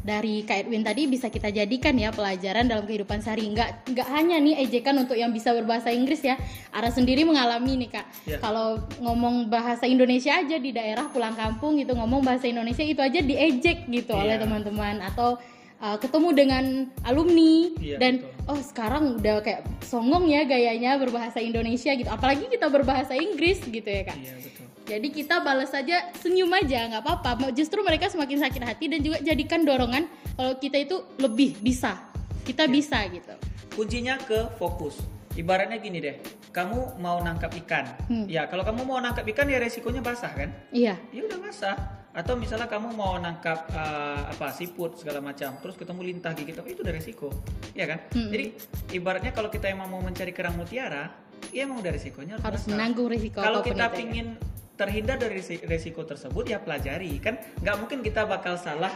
dari 0.00 0.42
Kak 0.42 0.64
Edwin 0.64 0.80
tadi 0.80 1.04
bisa 1.04 1.26
kita 1.26 1.50
jadikan 1.50 1.94
ya 1.94 2.08
pelajaran 2.08 2.64
dalam 2.64 2.82
kehidupan 2.82 3.18
sehari. 3.18 3.46
Nggak 3.48 3.90
nggak 3.90 4.08
hanya 4.08 4.38
nih 4.38 4.54
ejekan 4.60 4.94
untuk 4.96 5.14
yang 5.14 5.30
bisa 5.30 5.50
berbahasa 5.50 5.90
Inggris 5.90 6.22
ya. 6.22 6.38
Ara 6.70 6.88
sendiri 6.88 7.22
mengalami 7.22 7.74
nih 7.76 7.90
Kak. 7.90 8.06
Ya. 8.24 8.38
Kalau 8.38 8.78
ngomong 8.98 9.46
bahasa 9.48 9.84
Indonesia 9.84 10.32
aja 10.32 10.56
di 10.56 10.70
daerah 10.70 11.06
pulang 11.06 11.34
kampung 11.34 11.74
gitu 11.76 11.92
ngomong 11.92 12.22
bahasa 12.22 12.46
Indonesia 12.46 12.82
itu 12.82 12.98
aja 12.98 13.18
diejek 13.18 13.86
gitu 13.86 14.14
oleh 14.14 14.38
Iya. 14.38 14.42
teman-teman 14.42 15.02
atau 15.02 15.36
eh, 15.78 15.98
ketemu 15.98 16.28
dengan 16.30 16.64
alumni 17.02 17.74
Iya, 17.76 17.98
dan 17.98 18.22
betul. 18.22 18.54
oh 18.54 18.60
sekarang 18.62 19.18
udah 19.18 19.42
kayak 19.42 19.60
songong 19.82 20.30
ya 20.30 20.46
gayanya 20.46 20.94
berbahasa 20.94 21.42
Indonesia 21.42 21.90
gitu. 21.92 22.06
Apalagi 22.06 22.46
kita 22.46 22.70
berbahasa 22.70 23.18
Inggris 23.18 23.58
gitu 23.60 23.82
ya 23.84 24.06
Kak. 24.06 24.14
Iya 24.16 24.34
betul. 24.38 24.66
Jadi 24.82 25.08
kita 25.14 25.40
balas 25.40 25.70
saja 25.70 26.10
senyum 26.18 26.50
aja 26.50 26.90
nggak 26.90 27.02
apa-apa. 27.02 27.54
Justru 27.54 27.80
mereka 27.86 28.10
semakin 28.10 28.42
sakit 28.42 28.62
hati 28.62 28.84
dan 28.90 29.00
juga 29.00 29.22
jadikan 29.22 29.62
dorongan 29.62 30.10
kalau 30.34 30.58
kita 30.58 30.82
itu 30.82 30.96
lebih 31.22 31.58
bisa. 31.62 32.02
Kita 32.42 32.66
Ya. 32.66 32.70
bisa 32.70 32.98
gitu. 33.06 33.34
Kuncinya 33.72 34.18
ke 34.18 34.50
fokus. 34.58 34.98
Ibaratnya 35.32 35.80
gini 35.80 35.96
deh, 36.02 36.20
kamu 36.52 37.00
mau 37.00 37.16
nangkap 37.24 37.54
ikan. 37.64 37.88
Hmm. 38.10 38.26
Ya, 38.28 38.44
kalau 38.44 38.66
kamu 38.66 38.84
mau 38.84 39.00
nangkap 39.00 39.24
ikan 39.32 39.48
ya 39.48 39.56
resikonya 39.56 40.04
basah 40.04 40.28
kan? 40.34 40.52
Iya. 40.68 41.00
Ya 41.08 41.22
udah 41.24 41.38
basah. 41.40 41.76
Atau 42.12 42.36
misalnya 42.36 42.68
kamu 42.68 42.92
mau 42.92 43.16
nangkap 43.16 43.72
eh, 43.72 44.20
apa 44.28 44.52
siput 44.52 45.00
segala 45.00 45.24
macam, 45.24 45.56
terus 45.64 45.80
ketemu 45.80 46.00
lintah 46.04 46.36
gigit 46.36 46.52
apa 46.52 46.68
itu 46.68 46.84
udah 46.84 46.92
resiko, 46.92 47.32
ya 47.72 47.88
kan? 47.88 48.04
Hmm. 48.12 48.28
Jadi 48.28 48.44
ibaratnya 48.92 49.32
kalau 49.32 49.48
kita 49.48 49.72
emang 49.72 49.88
mau 49.88 50.04
mencari 50.04 50.36
kerang 50.36 50.60
mutiara, 50.60 51.08
ya 51.48 51.64
emang 51.64 51.80
udah 51.80 51.92
resikonya 51.96 52.36
harus, 52.36 52.44
Harus 52.44 52.62
menanggung 52.68 53.08
risiko 53.08 53.40
Kalau 53.40 53.64
kita 53.64 53.88
ya. 53.88 54.51
Terhindar 54.74 55.16
dari 55.16 55.36
resi- 55.36 55.62
resiko 55.62 56.02
tersebut 56.02 56.44
ya 56.46 56.58
pelajari 56.58 57.18
kan 57.18 57.36
nggak 57.58 57.76
mungkin 57.76 57.98
kita 58.00 58.24
bakal 58.24 58.56
salah 58.56 58.90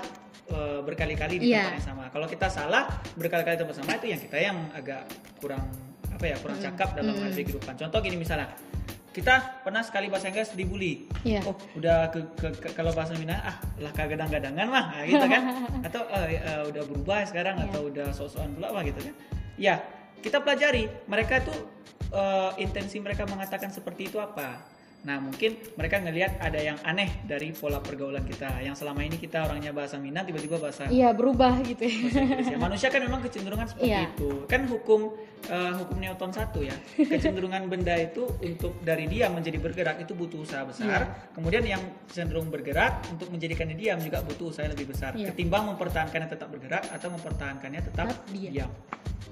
eh, 0.47 0.81
berkali-kali 0.81 1.37
di 1.37 1.51
Iya. 1.51 1.59
tempat 1.61 1.75
yang 1.75 1.87
sama. 1.87 2.05
Kalau 2.09 2.27
kita 2.27 2.47
salah 2.47 2.87
berkali-kali 3.15 3.55
di 3.55 3.63
tempat 3.63 3.77
sama 3.77 3.91
itu 3.95 4.07
yang 4.07 4.21
kita 4.21 4.37
yang 4.39 4.59
agak 4.73 5.03
kurang 5.37 5.67
apa 6.07 6.25
ya 6.25 6.37
kurang 6.39 6.57
cakap 6.57 6.95
dalam 6.95 7.13
Mm. 7.13 7.29
kehidupan. 7.29 7.75
Contoh 7.77 7.99
gini 7.99 8.17
misalnya 8.17 8.55
kita 9.11 9.33
pernah 9.61 9.81
sekali 9.81 10.07
bahasa 10.07 10.29
Inggris 10.29 10.53
dibully. 10.53 11.09
Iya. 11.23 11.41
Oh, 11.43 11.57
udah 11.75 12.09
ke, 12.09 12.21
ke- 12.35 12.57
ke- 12.59 12.73
kalau 12.73 12.93
bahasa 12.93 13.17
Minang 13.17 13.41
ah 13.43 13.57
lah 13.77 13.91
kagadang-gadangan 13.91 14.67
mah 14.67 14.85
nah, 14.93 15.03
gitu 15.05 15.25
kan. 15.25 15.43
atau 15.89 16.03
eh, 16.07 16.37
eh, 16.37 16.63
udah 16.65 16.83
berubah 16.85 17.19
sekarang 17.25 17.57
Iya. 17.59 17.65
atau 17.67 17.81
udah 17.85 18.07
sok-sokan 18.13 18.55
pula 18.55 18.71
mah 18.71 18.83
gitu 18.83 19.01
kan. 19.03 19.15
Ya, 19.57 19.83
kita 20.21 20.39
pelajari 20.39 20.87
mereka 21.07 21.43
tuh 21.43 21.59
eh, 22.09 22.51
intensi 22.61 22.97
mereka 22.97 23.27
mengatakan 23.27 23.69
seperti 23.69 24.09
itu 24.09 24.17
apa. 24.17 24.63
Nah 25.07 25.23
mungkin 25.23 25.55
mereka 25.79 26.03
ngelihat 26.03 26.43
ada 26.43 26.59
yang 26.59 26.75
aneh 26.83 27.23
dari 27.23 27.55
pola 27.55 27.79
pergaulan 27.79 28.27
kita 28.27 28.59
yang 28.59 28.75
selama 28.75 29.07
ini 29.07 29.15
kita 29.15 29.47
orangnya 29.47 29.71
bahasa 29.71 30.03
Minang 30.03 30.27
tiba-tiba 30.27 30.59
bahasa 30.59 30.91
Iya, 30.91 31.15
berubah 31.15 31.63
gitu 31.63 31.87
ya. 31.87 31.95
ya. 32.43 32.59
Manusia 32.59 32.91
kan 32.91 32.99
memang 32.99 33.23
kecenderungan 33.23 33.71
seperti 33.71 33.87
Iya. 33.87 34.11
itu. 34.11 34.51
Kan 34.51 34.67
hukum 34.67 35.15
eh, 35.47 35.73
hukum 35.79 36.03
Newton 36.03 36.35
satu 36.35 36.59
ya. 36.59 36.75
Kecenderungan 36.99 37.71
benda 37.71 37.95
itu 37.95 38.27
untuk 38.43 38.83
dari 38.83 39.07
diam 39.07 39.31
menjadi 39.31 39.63
bergerak 39.63 40.03
itu 40.03 40.11
butuh 40.11 40.43
usaha 40.43 40.67
besar. 40.67 41.07
Iya. 41.07 41.31
Kemudian 41.33 41.63
yang 41.63 41.83
cenderung 42.11 42.51
bergerak 42.51 43.07
untuk 43.07 43.31
menjadikannya 43.31 43.79
diam 43.79 44.03
juga 44.03 44.27
butuh 44.27 44.51
usaha 44.51 44.67
yang 44.67 44.75
lebih 44.75 44.91
besar. 44.91 45.15
Iya. 45.15 45.31
Ketimbang 45.31 45.71
mempertahankannya 45.71 46.29
tetap 46.29 46.51
bergerak 46.51 46.83
atau 46.91 47.15
mempertahankannya 47.15 47.79
tetap, 47.81 48.11
Tetap 48.11 48.27
diam. 48.35 48.51
diam. 48.51 48.71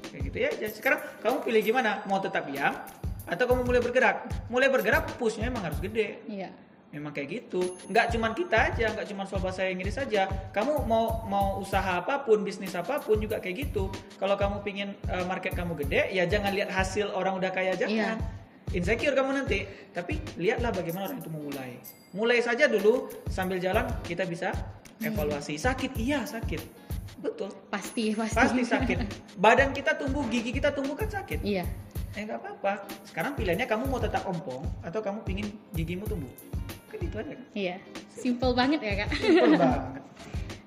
Kayak 0.07 0.23
gitu 0.23 0.37
ya. 0.38 0.50
Jadi 0.54 0.73
sekarang 0.73 1.02
kamu 1.19 1.37
pilih 1.43 1.61
gimana? 1.66 2.07
Mau 2.07 2.23
tetap 2.23 2.47
diam 2.47 2.78
atau 3.25 3.45
kamu 3.49 3.64
mulai 3.64 3.81
bergerak? 3.81 4.16
Mulai 4.52 4.69
bergerak 4.69 5.16
pushnya 5.16 5.49
memang 5.49 5.73
harus 5.73 5.81
gede. 5.81 6.21
Iya. 6.28 6.52
Memang 6.95 7.11
kayak 7.11 7.28
gitu. 7.43 7.75
Nggak 7.90 8.14
cuman 8.14 8.33
kita 8.38 8.57
aja, 8.71 8.87
nggak 8.95 9.07
cuman 9.11 9.25
soal 9.26 9.43
bahasa 9.43 9.66
Inggris 9.66 9.99
saja. 9.99 10.31
Kamu 10.54 10.87
mau 10.87 11.26
mau 11.26 11.59
usaha 11.59 11.99
apa 11.99 12.23
pun, 12.23 12.47
bisnis 12.47 12.76
apa 12.78 13.02
pun 13.02 13.19
juga 13.19 13.43
kayak 13.43 13.66
gitu. 13.66 13.90
Kalau 14.21 14.38
kamu 14.38 14.62
pingin 14.62 14.95
uh, 15.11 15.26
market 15.26 15.59
kamu 15.59 15.75
gede, 15.83 16.14
ya 16.14 16.23
jangan 16.31 16.54
lihat 16.54 16.71
hasil 16.71 17.11
orang 17.11 17.35
udah 17.40 17.50
kaya 17.50 17.75
jangan. 17.75 18.21
Iya. 18.23 18.78
Insecure 18.78 19.16
kamu 19.19 19.43
nanti. 19.43 19.66
Tapi 19.90 20.38
lihatlah 20.38 20.71
bagaimana 20.71 21.11
orang 21.11 21.19
itu 21.19 21.31
memulai. 21.33 21.83
Mulai 22.14 22.38
saja 22.47 22.71
dulu 22.71 23.11
sambil 23.26 23.59
jalan 23.59 23.90
kita 24.07 24.23
bisa 24.23 24.54
evaluasi. 25.02 25.59
Sakit, 25.59 25.99
iya 25.99 26.23
sakit. 26.23 26.85
Betul. 27.19 27.50
Pasti, 27.73 28.14
pasti. 28.14 28.37
Pasti 28.38 28.62
sakit. 28.62 28.99
Badan 29.43 29.75
kita 29.75 29.99
tumbuh, 29.99 30.23
gigi 30.31 30.54
kita 30.54 30.71
tumbuh 30.71 30.95
kan 30.95 31.11
sakit. 31.11 31.43
Iya. 31.43 31.64
Eh 32.14 32.23
nggak 32.23 32.38
apa-apa. 32.38 32.73
Sekarang 33.02 33.35
pilihannya 33.35 33.66
kamu 33.66 33.90
mau 33.90 33.99
tetap 33.99 34.23
ompong 34.25 34.62
atau 34.80 35.02
kamu 35.02 35.21
pingin 35.23 35.47
gigimu 35.75 36.06
tumbuh. 36.06 36.30
Kan 36.87 36.99
itu 37.02 37.16
aja 37.18 37.33
kan. 37.35 37.47
Iya. 37.52 37.76
Simple 38.14 38.52
banget 38.54 38.78
ya, 38.80 38.94
Kak. 39.04 39.09
Simple 39.14 39.59
banget. 39.59 40.02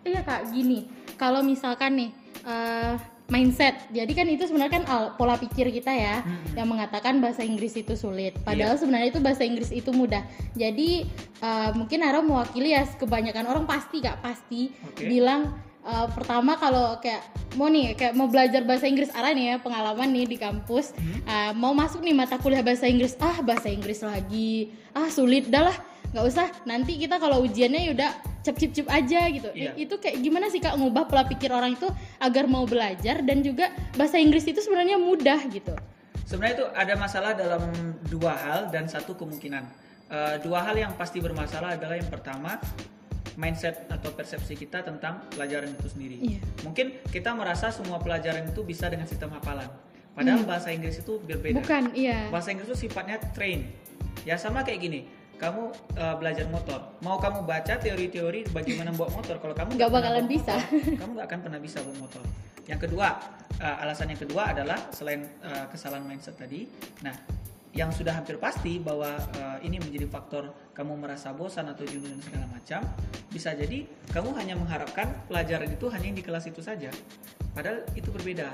Iya 0.07 0.23
kak, 0.23 0.55
gini, 0.55 0.87
kalau 1.19 1.43
misalkan 1.43 1.99
nih 1.99 2.09
eh, 2.47 2.95
mindset, 3.27 3.75
jadi 3.91 4.07
kan 4.15 4.23
itu 4.31 4.47
sebenarnya 4.47 4.79
kan 4.79 4.83
al- 4.87 5.11
pola 5.19 5.35
pikir 5.35 5.67
kita 5.67 5.91
ya, 5.91 6.23
Mm-mm. 6.23 6.55
yang 6.55 6.63
mengatakan 6.63 7.19
bahasa 7.19 7.43
Inggris 7.43 7.75
itu 7.75 7.91
sulit. 7.99 8.31
Padahal 8.47 8.79
sebenarnya 8.79 9.11
itu 9.11 9.19
bahasa 9.19 9.43
Inggris 9.43 9.67
itu 9.67 9.91
mudah. 9.91 10.23
Jadi 10.55 11.03
eh, 11.43 11.69
mungkin 11.75 12.07
Ara 12.07 12.23
mewakili 12.23 12.71
ya 12.71 12.87
kebanyakan 12.87 13.51
orang 13.51 13.65
pasti 13.67 13.99
kak 13.99 14.23
pasti 14.23 14.71
Oke. 14.87 15.11
bilang 15.11 15.51
eh, 15.87 16.07
pertama 16.11 16.59
kalau 16.59 16.99
kayak 16.99 17.23
mau 17.55 17.71
nih 17.71 17.95
kayak 17.95 18.13
mau 18.13 18.27
belajar 18.27 18.61
bahasa 18.67 18.85
Inggris 18.85 19.09
Ara 19.15 19.33
nih 19.33 19.45
ya 19.51 19.55
pengalaman 19.63 20.11
nih 20.11 20.25
di 20.27 20.37
kampus. 20.37 20.93
Eh, 21.23 21.51
mau 21.55 21.71
masuk 21.71 22.03
nih 22.03 22.13
mata 22.13 22.35
kuliah 22.37 22.61
bahasa 22.61 22.85
Inggris 22.85 23.15
ah 23.23 23.39
bahasa 23.41 23.71
Inggris 23.71 24.03
lagi. 24.03 24.75
Ah 24.91 25.09
sulit 25.09 25.49
dah 25.49 25.71
lah 25.71 25.77
nggak 26.11 26.25
usah. 26.27 26.47
Nanti 26.69 26.99
kita 26.99 27.17
kalau 27.17 27.41
ujiannya 27.47 27.81
ya 27.87 27.91
udah 27.95 28.11
cep 28.45 28.55
cep 28.55 28.71
cep 28.71 28.87
aja 28.87 29.27
gitu. 29.27 29.49
Eh, 29.55 29.73
itu 29.87 29.95
kayak 29.99 30.23
gimana 30.23 30.47
sih 30.47 30.63
kak 30.63 30.75
ngubah 30.79 31.07
pola 31.07 31.27
pikir 31.27 31.51
orang 31.51 31.75
itu 31.75 31.87
agar 32.23 32.47
mau 32.47 32.63
belajar 32.63 33.19
dan 33.25 33.43
juga 33.43 33.73
bahasa 33.99 34.15
Inggris 34.21 34.47
itu 34.47 34.63
sebenarnya 34.63 34.95
mudah 34.95 35.39
gitu. 35.51 35.75
Sebenarnya 36.27 36.55
itu 36.59 36.67
ada 36.75 36.93
masalah 36.99 37.31
dalam 37.35 37.71
dua 38.07 38.35
hal 38.35 38.59
dan 38.71 38.87
satu 38.87 39.15
kemungkinan. 39.15 39.63
Eh, 40.07 40.35
dua 40.39 40.63
hal 40.63 40.75
yang 40.79 40.95
pasti 40.95 41.19
bermasalah 41.19 41.75
adalah 41.75 41.99
yang 41.99 42.07
pertama 42.07 42.55
mindset 43.37 43.85
atau 43.87 44.09
persepsi 44.11 44.57
kita 44.57 44.81
tentang 44.81 45.21
pelajaran 45.29 45.69
itu 45.69 45.87
sendiri. 45.87 46.17
Iya. 46.17 46.41
Mungkin 46.65 47.05
kita 47.13 47.37
merasa 47.37 47.69
semua 47.69 48.01
pelajaran 48.01 48.49
itu 48.49 48.65
bisa 48.65 48.89
dengan 48.89 49.05
sistem 49.05 49.29
hafalan. 49.37 49.69
Padahal 50.17 50.41
bahasa 50.49 50.73
Inggris 50.73 50.97
itu 50.97 51.21
berbeda. 51.21 51.61
bukan 51.61 51.93
iya 51.93 52.25
Bahasa 52.33 52.49
Inggris 52.49 52.73
itu 52.73 52.89
sifatnya 52.89 53.21
train. 53.37 53.69
Ya 54.25 54.33
sama 54.41 54.65
kayak 54.65 54.81
gini. 54.81 55.01
Kamu 55.37 55.69
eh, 55.93 56.15
belajar 56.17 56.49
motor, 56.49 56.97
mau 57.05 57.21
kamu 57.21 57.45
baca 57.45 57.77
teori-teori 57.77 58.49
bagaimana 58.49 58.89
bawa 58.89 59.21
motor, 59.21 59.37
kalau 59.37 59.53
kamu 59.53 59.69
Nggak 59.77 59.91
bakalan 59.93 60.25
bisa. 60.25 60.57
motor, 60.57 60.97
kamu 61.05 61.11
nggak 61.13 61.27
akan 61.29 61.39
pernah 61.45 61.59
bisa 61.61 61.77
bawa 61.85 61.95
motor. 62.01 62.23
Yang 62.65 62.79
kedua, 62.89 63.07
eh, 63.61 63.83
alasan 63.85 64.09
yang 64.09 64.21
kedua 64.25 64.43
adalah 64.57 64.89
selain 64.89 65.29
eh, 65.45 65.65
kesalahan 65.69 66.09
mindset 66.09 66.33
tadi, 66.41 66.65
nah 67.05 67.13
yang 67.77 67.93
sudah 67.93 68.17
hampir 68.17 68.41
pasti 68.41 68.81
bahwa 68.81 69.13
eh, 69.37 69.69
ini 69.69 69.77
menjadi 69.77 70.09
faktor 70.09 70.49
kamu 70.73 70.97
merasa 70.97 71.29
bosan 71.29 71.69
atau 71.69 71.85
jenuh 71.85 72.09
dan 72.09 72.21
segala 72.25 72.45
macam, 72.49 72.81
bisa 73.29 73.53
jadi 73.53 73.85
kamu 74.09 74.33
hanya 74.33 74.57
mengharapkan 74.57 75.13
pelajaran 75.29 75.69
itu 75.69 75.85
hanya 75.93 76.09
di 76.09 76.25
kelas 76.25 76.49
itu 76.49 76.65
saja. 76.65 76.89
Padahal 77.53 77.85
itu 77.93 78.09
berbeda. 78.09 78.49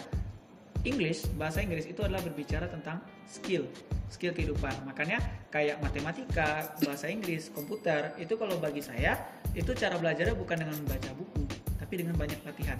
English, 0.83 1.31
bahasa 1.39 1.63
Inggris 1.63 1.87
itu 1.87 2.03
adalah 2.03 2.19
berbicara 2.19 2.67
tentang 2.67 2.99
skill, 3.23 3.63
skill 4.11 4.35
kehidupan. 4.35 4.83
Makanya 4.83 5.23
kayak 5.47 5.79
matematika, 5.79 6.75
bahasa 6.83 7.07
Inggris, 7.07 7.47
komputer, 7.55 8.11
itu 8.19 8.35
kalau 8.35 8.59
bagi 8.59 8.83
saya 8.83 9.15
itu 9.55 9.71
cara 9.71 9.95
belajarnya 9.95 10.35
bukan 10.35 10.59
dengan 10.59 10.75
membaca 10.83 11.11
buku, 11.15 11.47
tapi 11.79 11.93
dengan 12.03 12.19
banyak 12.19 12.35
latihan. 12.43 12.75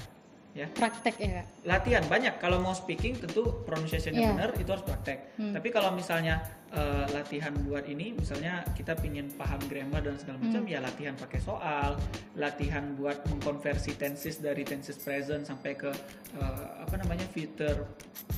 Ya, 0.54 0.70
praktek 0.70 1.18
ya 1.18 1.42
latihan 1.66 2.06
banyak. 2.06 2.38
Kalau 2.38 2.62
mau 2.62 2.78
speaking 2.78 3.18
tentu 3.18 3.66
pronunciation-nya 3.66 4.22
Iya. 4.22 4.32
benar 4.38 4.50
itu 4.54 4.70
harus 4.70 4.86
praktek. 4.86 5.34
Hmm. 5.34 5.50
Tapi 5.50 5.68
kalau 5.70 5.90
misalnya 5.92 6.46
eh, 6.74 7.06
latihan 7.14 7.54
buat 7.70 7.86
ini, 7.86 8.18
misalnya 8.18 8.66
kita 8.74 8.98
pingin 8.98 9.30
paham 9.34 9.62
grammar 9.70 10.02
dan 10.02 10.18
segala 10.18 10.42
macam, 10.42 10.66
Hmm. 10.66 10.74
ya 10.74 10.82
latihan 10.82 11.14
pakai 11.14 11.38
soal, 11.38 11.94
latihan 12.34 12.98
buat 12.98 13.22
mengkonversi 13.30 13.94
tenses 13.94 14.42
dari 14.42 14.66
tenses 14.66 14.98
present 14.98 15.46
sampai 15.46 15.74
ke 15.74 15.94
eh, 16.34 16.66
apa 16.82 16.98
namanya 16.98 17.30
future 17.30 17.86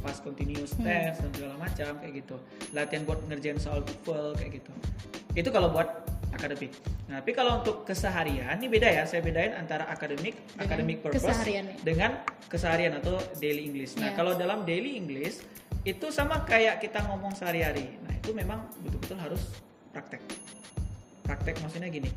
past 0.03 0.19
continuous 0.19 0.75
Hmm. 0.75 0.83
tense 0.83 1.19
dan 1.19 1.31
segala 1.31 1.55
macam 1.55 1.95
kayak 1.95 2.13
gitu. 2.19 2.35
Latihan 2.71 3.03
buat 3.03 3.19
ngerjain 3.23 3.55
soal 3.55 3.79
TOEFL 3.83 4.35
kayak 4.35 4.51
gitu. 4.59 4.71
Itu 5.31 5.49
kalau 5.51 5.71
buat 5.71 6.14
akademik. 6.35 6.71
Nah, 7.07 7.23
tapi 7.23 7.31
kalau 7.31 7.63
untuk 7.63 7.87
keseharian 7.87 8.55
ini 8.59 8.67
beda 8.67 8.89
ya. 8.91 9.03
Saya 9.07 9.23
bedain 9.23 9.55
antara 9.55 9.87
akademik, 9.87 10.35
Dengan 10.35 10.63
academic 10.67 10.97
purpose 11.01 11.23
keseharian 11.23 11.63
ya. 11.65 11.75
dengan 11.81 12.11
keseharian 12.51 12.93
atau 12.99 13.15
daily 13.39 13.63
English. 13.65 13.95
Nah, 13.95 14.11
Iya. 14.11 14.15
kalau 14.19 14.35
dalam 14.35 14.67
daily 14.67 14.99
English 14.99 15.39
itu 15.81 16.07
sama 16.11 16.43
kayak 16.43 16.83
kita 16.83 16.99
ngomong 17.07 17.31
sehari-hari. 17.33 17.95
Nah, 18.03 18.13
itu 18.13 18.35
memang 18.35 18.67
betul-betul 18.83 19.17
harus 19.17 19.41
praktek. 19.89 20.21
Praktek 21.23 21.55
maksudnya 21.63 21.89
gini. 21.89 22.09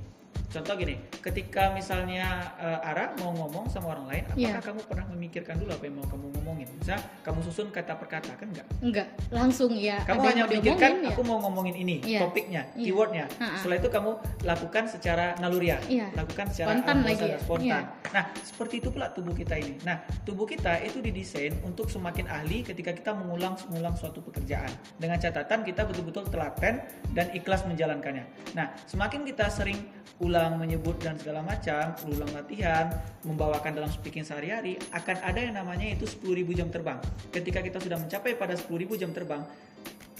Contoh 0.48 0.80
gini, 0.80 0.96
ketika 1.20 1.76
misalnya 1.76 2.24
eh, 2.56 2.80
Ara 2.80 3.12
mau 3.20 3.36
ngomong 3.36 3.68
sama 3.68 3.92
orang 3.92 4.08
lain, 4.08 4.24
apakah 4.24 4.40
Iya. 4.40 4.64
kamu 4.64 4.80
pernah 4.88 5.06
memikirkan 5.12 5.60
dulu 5.60 5.76
apa 5.76 5.84
yang 5.84 5.96
mau 6.00 6.08
kamu 6.08 6.26
ngomongin? 6.40 6.68
Misalnya 6.72 7.04
kamu 7.20 7.38
susun 7.44 7.68
kata 7.68 7.92
per 8.00 8.08
kata, 8.08 8.32
kan 8.32 8.48
enggak? 8.48 8.66
enggak 8.80 9.08
langsung 9.28 9.76
ya 9.76 10.00
Kamu 10.08 10.24
ada 10.24 10.28
hanya 10.32 10.44
memikirkan 10.48 10.92
ya. 11.04 11.12
aku 11.12 11.20
mau 11.20 11.36
ngomongin 11.44 11.76
ini, 11.76 12.00
Iya. 12.00 12.20
topiknya, 12.24 12.62
Iya. 12.72 12.80
keywordnya. 12.80 13.24
Ha-ha. 13.36 13.60
Setelah 13.60 13.76
itu 13.76 13.88
kamu 13.92 14.10
lakukan 14.48 14.84
secara 14.88 15.26
naluriah, 15.36 15.80
Iya. 15.84 16.06
lakukan 16.16 16.46
secara 16.48 16.68
Spontan 16.80 16.96
lagi 17.04 17.26
ya. 17.28 17.38
spontan. 17.44 17.84
Iya. 17.84 18.08
Nah, 18.08 18.24
seperti 18.40 18.74
itu 18.80 18.88
pula 18.88 19.06
tubuh 19.12 19.36
kita 19.36 19.52
ini. 19.52 19.76
Nah, 19.84 19.96
tubuh 20.24 20.48
kita 20.48 20.80
itu 20.80 21.04
didesain 21.04 21.52
untuk 21.60 21.92
semakin 21.92 22.24
ahli 22.24 22.64
ketika 22.64 22.96
kita 22.96 23.12
mengulang-mengulang 23.12 23.92
suatu 24.00 24.24
pekerjaan. 24.24 24.72
Dengan 24.96 25.20
catatan 25.20 25.60
kita 25.60 25.84
betul-betul 25.84 26.24
telaten 26.32 26.80
dan 27.12 27.28
ikhlas 27.36 27.68
menjalankannya. 27.68 28.24
Nah, 28.56 28.72
semakin 28.88 29.28
kita 29.28 29.52
sering 29.52 29.76
ulang 30.18 30.36
menyebut 30.46 30.94
dan 31.02 31.18
segala 31.18 31.42
macam, 31.42 31.90
ulang 32.06 32.30
latihan, 32.30 32.86
membawakan 33.26 33.74
dalam 33.74 33.90
speaking 33.90 34.22
sehari-hari, 34.22 34.78
akan 34.94 35.16
ada 35.26 35.42
yang 35.42 35.58
namanya 35.58 35.90
itu 35.90 36.06
10.000 36.06 36.46
jam 36.54 36.70
terbang. 36.70 37.02
Ketika 37.34 37.58
kita 37.58 37.82
sudah 37.82 37.98
mencapai 37.98 38.38
pada 38.38 38.54
10.000 38.54 38.94
jam 38.94 39.10
terbang, 39.10 39.42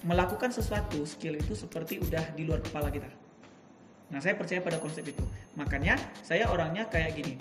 melakukan 0.03 0.51
sesuatu 0.51 1.07
skill 1.07 1.39
itu 1.39 1.55
seperti 1.55 2.03
udah 2.03 2.35
di 2.35 2.43
luar 2.43 2.59
kepala 2.59 2.91
kita. 2.91 3.07
Nah, 4.09 4.19
saya 4.19 4.35
percaya 4.35 4.59
pada 4.59 4.83
konsep 4.83 5.07
itu. 5.07 5.23
Makanya 5.55 5.95
saya 6.27 6.51
orangnya 6.51 6.91
kayak 6.91 7.15
gini. 7.15 7.35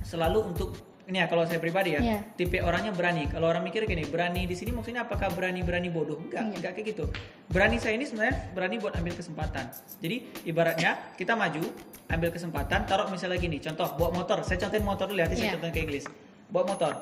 Selalu 0.00 0.54
untuk 0.54 0.91
ini 1.12 1.20
ya 1.20 1.28
kalau 1.28 1.44
saya 1.44 1.60
pribadi 1.60 1.92
ya, 1.92 2.00
Iya. 2.00 2.18
tipe 2.34 2.56
orangnya 2.64 2.88
berani. 2.96 3.28
Kalau 3.28 3.52
orang 3.52 3.60
mikir 3.60 3.84
gini, 3.84 4.08
berani 4.08 4.48
di 4.48 4.56
sini 4.56 4.72
maksudnya 4.72 5.04
apakah 5.04 5.28
berani-berani 5.28 5.92
bodoh? 5.92 6.16
Enggak, 6.16 6.48
Iya. 6.48 6.56
enggak 6.56 6.72
kayak 6.72 6.86
gitu. 6.96 7.04
Berani 7.52 7.76
saya 7.76 8.00
ini 8.00 8.08
sebenarnya 8.08 8.56
berani 8.56 8.80
buat 8.80 8.96
ambil 8.96 9.12
kesempatan. 9.12 9.68
Jadi 10.00 10.16
ibaratnya 10.48 11.12
kita 11.20 11.36
maju, 11.36 11.60
ambil 12.08 12.32
kesempatan, 12.32 12.88
taruh 12.88 13.12
misalnya 13.12 13.36
gini, 13.36 13.60
contoh 13.60 13.92
bawa 13.92 14.10
motor. 14.16 14.40
Saya 14.40 14.56
contohin 14.58 14.88
motor 14.88 15.04
dulu 15.04 15.20
ya, 15.20 15.28
saya 15.28 15.36
Iya. 15.36 15.52
contohin 15.60 15.74
ke 15.76 15.80
Inggris. 15.84 16.04
Bawa 16.48 16.64
motor. 16.72 16.92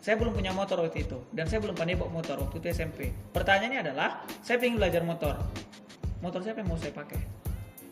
Saya 0.00 0.16
belum 0.16 0.32
punya 0.32 0.56
motor 0.56 0.80
waktu 0.80 1.04
itu 1.04 1.18
dan 1.36 1.44
saya 1.44 1.60
belum 1.60 1.76
pandai 1.76 1.92
bawa 1.92 2.08
motor 2.08 2.40
waktu 2.40 2.56
itu 2.56 2.66
SMP. 2.72 3.12
Pertanyaannya 3.36 3.84
adalah, 3.84 4.24
saya 4.40 4.56
pengen 4.56 4.80
belajar 4.80 5.04
motor. 5.04 5.36
Motor 6.18 6.40
siapa 6.40 6.64
yang 6.64 6.72
mau 6.72 6.80
saya 6.80 6.90
pakai? 6.90 7.37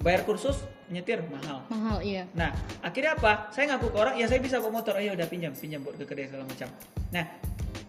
Bayar 0.07 0.23
kursus, 0.23 0.63
nyetir 0.87 1.19
mahal. 1.27 1.67
mahal 1.67 1.99
iya 1.99 2.31
Nah, 2.39 2.55
akhirnya 2.79 3.19
apa? 3.19 3.51
Saya 3.51 3.75
ngaku 3.75 3.91
ke 3.91 3.99
orang, 3.99 4.15
ya 4.15 4.31
saya 4.31 4.39
bisa 4.39 4.63
bawa 4.63 4.79
motor. 4.79 4.95
Ayo 4.95 5.19
udah 5.19 5.27
pinjam, 5.27 5.51
pinjam 5.51 5.83
buat 5.83 5.99
ke 5.99 6.07
kedai 6.07 6.31
segala 6.31 6.47
macam. 6.47 6.71
Nah, 7.11 7.27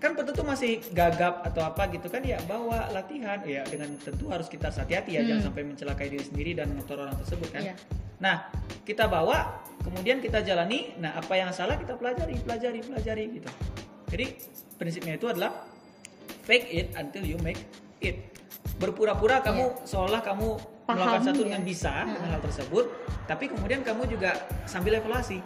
kan 0.02 0.18
tentu 0.18 0.42
masih 0.42 0.82
gagap 0.98 1.46
atau 1.46 1.62
apa 1.62 1.90
gitu 1.94 2.10
kan 2.10 2.22
ya 2.26 2.38
bawa 2.46 2.90
latihan 2.94 3.38
ya 3.46 3.66
dengan 3.70 3.94
tentu 4.02 4.30
harus 4.30 4.46
kita 4.50 4.70
hati-hati 4.70 5.18
ya 5.18 5.22
Hmm. 5.22 5.30
jangan 5.30 5.44
sampai 5.50 5.62
mencelakai 5.70 6.08
diri 6.10 6.26
sendiri 6.26 6.52
dan 6.58 6.74
motor 6.74 7.06
orang 7.06 7.18
tersebut 7.22 7.50
kan. 7.54 7.62
Iya. 7.70 7.76
Nah, 8.18 8.50
kita 8.82 9.06
bawa, 9.06 9.62
kemudian 9.86 10.18
kita 10.18 10.42
jalani. 10.42 10.98
Nah, 10.98 11.22
apa 11.22 11.38
yang 11.38 11.54
salah 11.54 11.78
kita 11.78 12.02
pelajari, 12.02 12.34
pelajari, 12.42 12.82
pelajari 12.82 13.24
gitu. 13.30 13.50
Jadi 14.10 14.26
prinsipnya 14.82 15.22
itu 15.22 15.30
adalah 15.30 15.54
fake 16.50 16.70
it 16.74 16.88
until 16.98 17.22
you 17.22 17.38
make 17.46 17.62
it. 18.02 18.37
Berpura-pura 18.78 19.42
kamu 19.42 19.84
seolah 19.84 20.22
kamu 20.22 20.48
Paham, 20.86 20.96
melakukan 20.96 21.22
satu 21.26 21.42
ya. 21.42 21.46
dengan 21.50 21.62
bisa 21.66 21.92
Nah. 21.92 22.14
dengan 22.14 22.30
hal 22.38 22.42
tersebut, 22.42 22.86
tapi 23.26 23.46
kemudian 23.50 23.82
kamu 23.82 24.06
juga 24.08 24.32
sambil 24.64 24.96
evaluasi. 24.96 25.42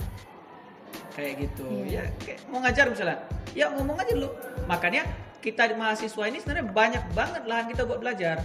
Kayak 1.12 1.34
gitu. 1.44 1.66
Iya. 1.88 2.08
Ya, 2.08 2.14
kayak 2.24 2.40
mau 2.48 2.60
ngajar 2.60 2.86
misalnya. 2.88 3.18
Ya 3.52 3.66
ngomong 3.68 3.98
aja 4.00 4.12
dulu. 4.12 4.30
Makanya 4.64 5.04
kita 5.40 5.68
di 5.68 5.76
mahasiswa 5.76 6.24
ini 6.24 6.38
sebenarnya 6.40 6.68
banyak 6.70 7.04
banget 7.12 7.42
lahan 7.44 7.66
kita 7.68 7.84
buat 7.84 8.00
belajar. 8.00 8.38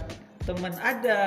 Teman 0.43 0.71
ada, 0.79 1.19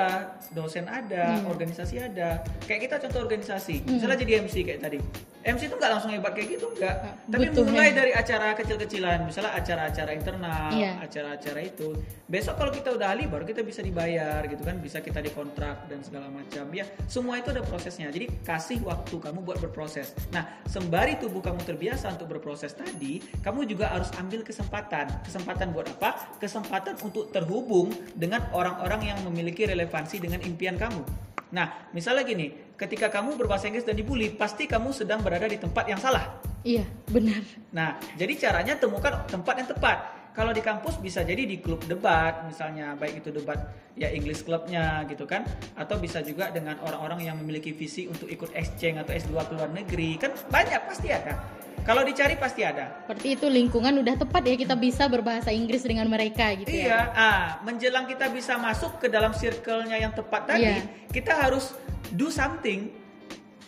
dosen 0.49 0.89
ada, 0.89 1.37
Hmm. 1.37 1.45
organisasi 1.47 2.01
ada. 2.01 2.41
Kayak 2.65 2.89
kita 2.89 2.95
contoh 3.05 3.19
organisasi. 3.21 3.85
Hmm. 3.85 3.97
Misalnya 3.97 4.17
jadi 4.17 4.31
MC 4.41 4.65
kayak 4.65 4.81
tadi. 4.81 4.97
MC 5.41 5.61
itu 5.67 5.75
nggak 5.75 5.91
langsung 5.91 6.11
hebat 6.13 6.31
kayak 6.37 6.49
gitu. 6.57 6.67
Nggak. 6.77 6.95
Tapi 7.27 7.45
Butuh 7.49 7.63
mulai 7.65 7.89
yang- 7.89 7.97
dari 7.97 8.11
acara 8.13 8.47
kecil-kecilan, 8.53 9.17
misalnya 9.25 9.51
acara-acara 9.57 10.11
internal, 10.13 10.69
Iya. 10.69 10.91
acara-acara 11.01 11.59
itu. 11.65 11.89
Besok 12.29 12.55
kalau 12.55 12.71
kita 12.71 12.93
udah 12.93 13.07
ahli 13.11 13.25
baru 13.27 13.43
kita 13.43 13.65
bisa 13.65 13.81
dibayar 13.81 14.39
gitu 14.45 14.61
kan, 14.61 14.77
bisa 14.79 15.01
kita 15.01 15.19
dikontrak 15.19 15.89
dan 15.89 15.99
segala 16.05 16.29
macam. 16.29 16.69
Ya, 16.71 16.85
semua 17.09 17.41
itu 17.41 17.49
ada 17.51 17.65
prosesnya. 17.65 18.07
Jadi 18.13 18.29
kasih 18.45 18.79
waktu 18.85 19.15
kamu 19.17 19.41
buat 19.41 19.57
berproses. 19.59 20.13
Nah, 20.31 20.61
sembari 20.69 21.17
tubuh 21.17 21.41
kamu 21.41 21.65
terbiasa 21.65 22.13
untuk 22.13 22.31
berproses 22.31 22.71
tadi, 22.71 23.19
kamu 23.41 23.65
juga 23.65 23.91
harus 23.91 24.13
ambil 24.21 24.45
kesempatan. 24.45 25.09
Kesempatan 25.25 25.73
buat 25.73 25.89
apa? 25.91 26.37
Kesempatan 26.37 27.01
untuk 27.01 27.33
terhubung 27.33 27.89
dengan 28.13 28.45
orang-orang 28.53 29.11
yang 29.11 29.19
memiliki 29.25 29.65
relevansi 29.65 30.21
dengan 30.21 30.39
impian 30.45 30.77
kamu. 30.77 31.30
Nah, 31.51 31.91
misalnya 31.91 32.23
gini, 32.23 32.75
ketika 32.79 33.11
kamu 33.11 33.35
berbahasa 33.35 33.67
Inggris 33.67 33.83
dan 33.83 33.99
dibully, 33.99 34.31
pasti 34.31 34.65
kamu 34.65 34.95
sedang 34.95 35.19
berada 35.19 35.45
di 35.45 35.59
tempat 35.59 35.83
yang 35.87 35.99
salah. 35.99 36.39
Iya, 36.63 36.87
benar. 37.11 37.43
Nah, 37.75 37.99
jadi 38.15 38.33
caranya 38.39 38.79
temukan 38.79 39.27
tempat 39.27 39.55
yang 39.59 39.69
tepat. 39.69 39.97
Kalau 40.31 40.55
di 40.55 40.63
kampus 40.63 40.95
bisa 41.03 41.27
jadi 41.27 41.43
di 41.43 41.59
klub 41.59 41.83
debat, 41.91 42.47
misalnya 42.47 42.95
baik 42.95 43.19
itu 43.19 43.35
debat 43.35 43.67
ya 43.99 44.07
English 44.07 44.47
clubnya 44.47 45.03
gitu 45.11 45.27
kan, 45.27 45.43
atau 45.75 45.99
bisa 45.99 46.23
juga 46.23 46.47
dengan 46.55 46.79
orang-orang 46.87 47.27
yang 47.27 47.35
memiliki 47.35 47.75
visi 47.75 48.07
untuk 48.07 48.31
ikut 48.31 48.55
exchange 48.55 49.03
atau 49.03 49.11
S2 49.11 49.35
ke 49.43 49.53
luar 49.59 49.69
negeri, 49.75 50.15
kan 50.15 50.31
banyak 50.47 50.87
pasti 50.87 51.11
ada. 51.11 51.35
Kalau 51.81 52.05
dicari 52.05 52.37
pasti 52.37 52.61
ada. 52.61 53.01
Seperti 53.05 53.41
itu 53.41 53.49
lingkungan 53.49 53.89
udah 54.05 54.15
tepat 54.21 54.45
ya 54.45 54.53
kita 54.53 54.77
bisa 54.77 55.09
berbahasa 55.09 55.49
Inggris 55.49 55.81
dengan 55.81 56.05
mereka 56.05 56.53
gitu 56.53 56.69
Iya, 56.69 56.87
ya. 56.87 56.99
ah, 57.17 57.43
menjelang 57.65 58.05
kita 58.05 58.29
bisa 58.29 58.53
masuk 58.61 59.01
ke 59.01 59.09
dalam 59.09 59.33
circle-nya 59.33 59.97
yang 59.97 60.13
tepat 60.13 60.45
tadi, 60.45 60.69
Iya. 60.69 60.85
kita 61.09 61.33
harus 61.33 61.73
do 62.13 62.29
something 62.29 62.93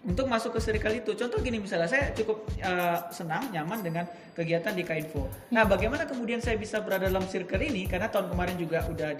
untuk 0.06 0.30
masuk 0.30 0.54
ke 0.54 0.60
circle 0.62 0.94
itu. 0.94 1.12
Contoh 1.18 1.42
gini 1.42 1.58
misalnya, 1.58 1.90
saya 1.90 2.14
cukup 2.14 2.46
eh, 2.62 2.98
senang, 3.10 3.50
nyaman 3.50 3.82
dengan 3.82 4.06
kegiatan 4.38 4.74
di 4.78 4.84
Kainfo. 4.86 5.26
Nah, 5.50 5.66
bagaimana 5.66 6.06
kemudian 6.06 6.38
saya 6.38 6.60
bisa 6.60 6.84
berada 6.86 7.10
dalam 7.10 7.26
circle 7.26 7.62
ini? 7.66 7.90
Karena 7.90 8.12
tahun 8.14 8.30
kemarin 8.30 8.56
juga 8.62 8.86
udah 8.94 9.16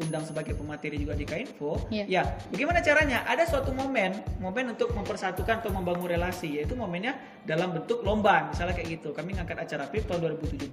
diundang 0.00 0.24
sebagai 0.24 0.56
pemateri 0.56 0.96
juga 0.96 1.12
di 1.12 1.28
Kainfo. 1.28 1.76
Iya. 1.92 2.04
Ya, 2.08 2.22
bagaimana 2.48 2.80
caranya? 2.80 3.20
Ada 3.28 3.44
suatu 3.44 3.76
momen, 3.76 4.16
momen 4.40 4.72
untuk 4.72 4.96
mempersatukan 4.96 5.60
atau 5.60 5.68
membangun 5.68 6.08
relasi, 6.08 6.56
yaitu 6.56 6.72
momennya 6.72 7.20
dalam 7.44 7.76
bentuk 7.76 8.00
lomba, 8.00 8.48
misalnya 8.48 8.72
kayak 8.72 8.96
gitu. 8.96 9.12
Kami 9.12 9.36
ngangkat 9.36 9.60
acara 9.60 9.84
PIP 9.92 10.08
tahun 10.08 10.40
2017, 10.40 10.72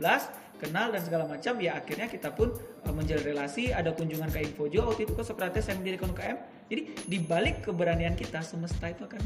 kenal 0.63 0.95
dan 0.95 1.01
segala 1.03 1.27
macam. 1.27 1.53
Ya, 1.59 1.75
akhirnya 1.75 2.07
kita 2.07 2.31
pun 2.31 2.55
uh, 2.87 2.93
menjalin 2.95 3.35
relasi. 3.35 3.75
Ada 3.75 3.91
kunjungan 3.91 4.31
ke 4.31 4.47
Infojo 4.47 4.87
waktu 4.87 5.03
itu 5.03 5.13
ke 5.13 5.23
Sokrates 5.27 5.67
saya 5.67 5.75
mendirikan 5.75 6.07
UKM. 6.15 6.37
Jadi 6.71 6.81
di 7.03 7.17
balik 7.19 7.67
keberanian 7.67 8.15
kita, 8.15 8.39
semesta 8.39 8.87
itu 8.87 9.03
akan 9.03 9.19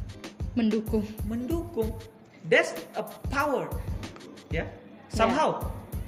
Mendukung. 0.58 1.05
mendukung. 1.29 1.93
That's 2.50 2.74
a 2.98 3.05
power, 3.29 3.70
ya. 4.50 4.66
Somehow, 5.14 5.61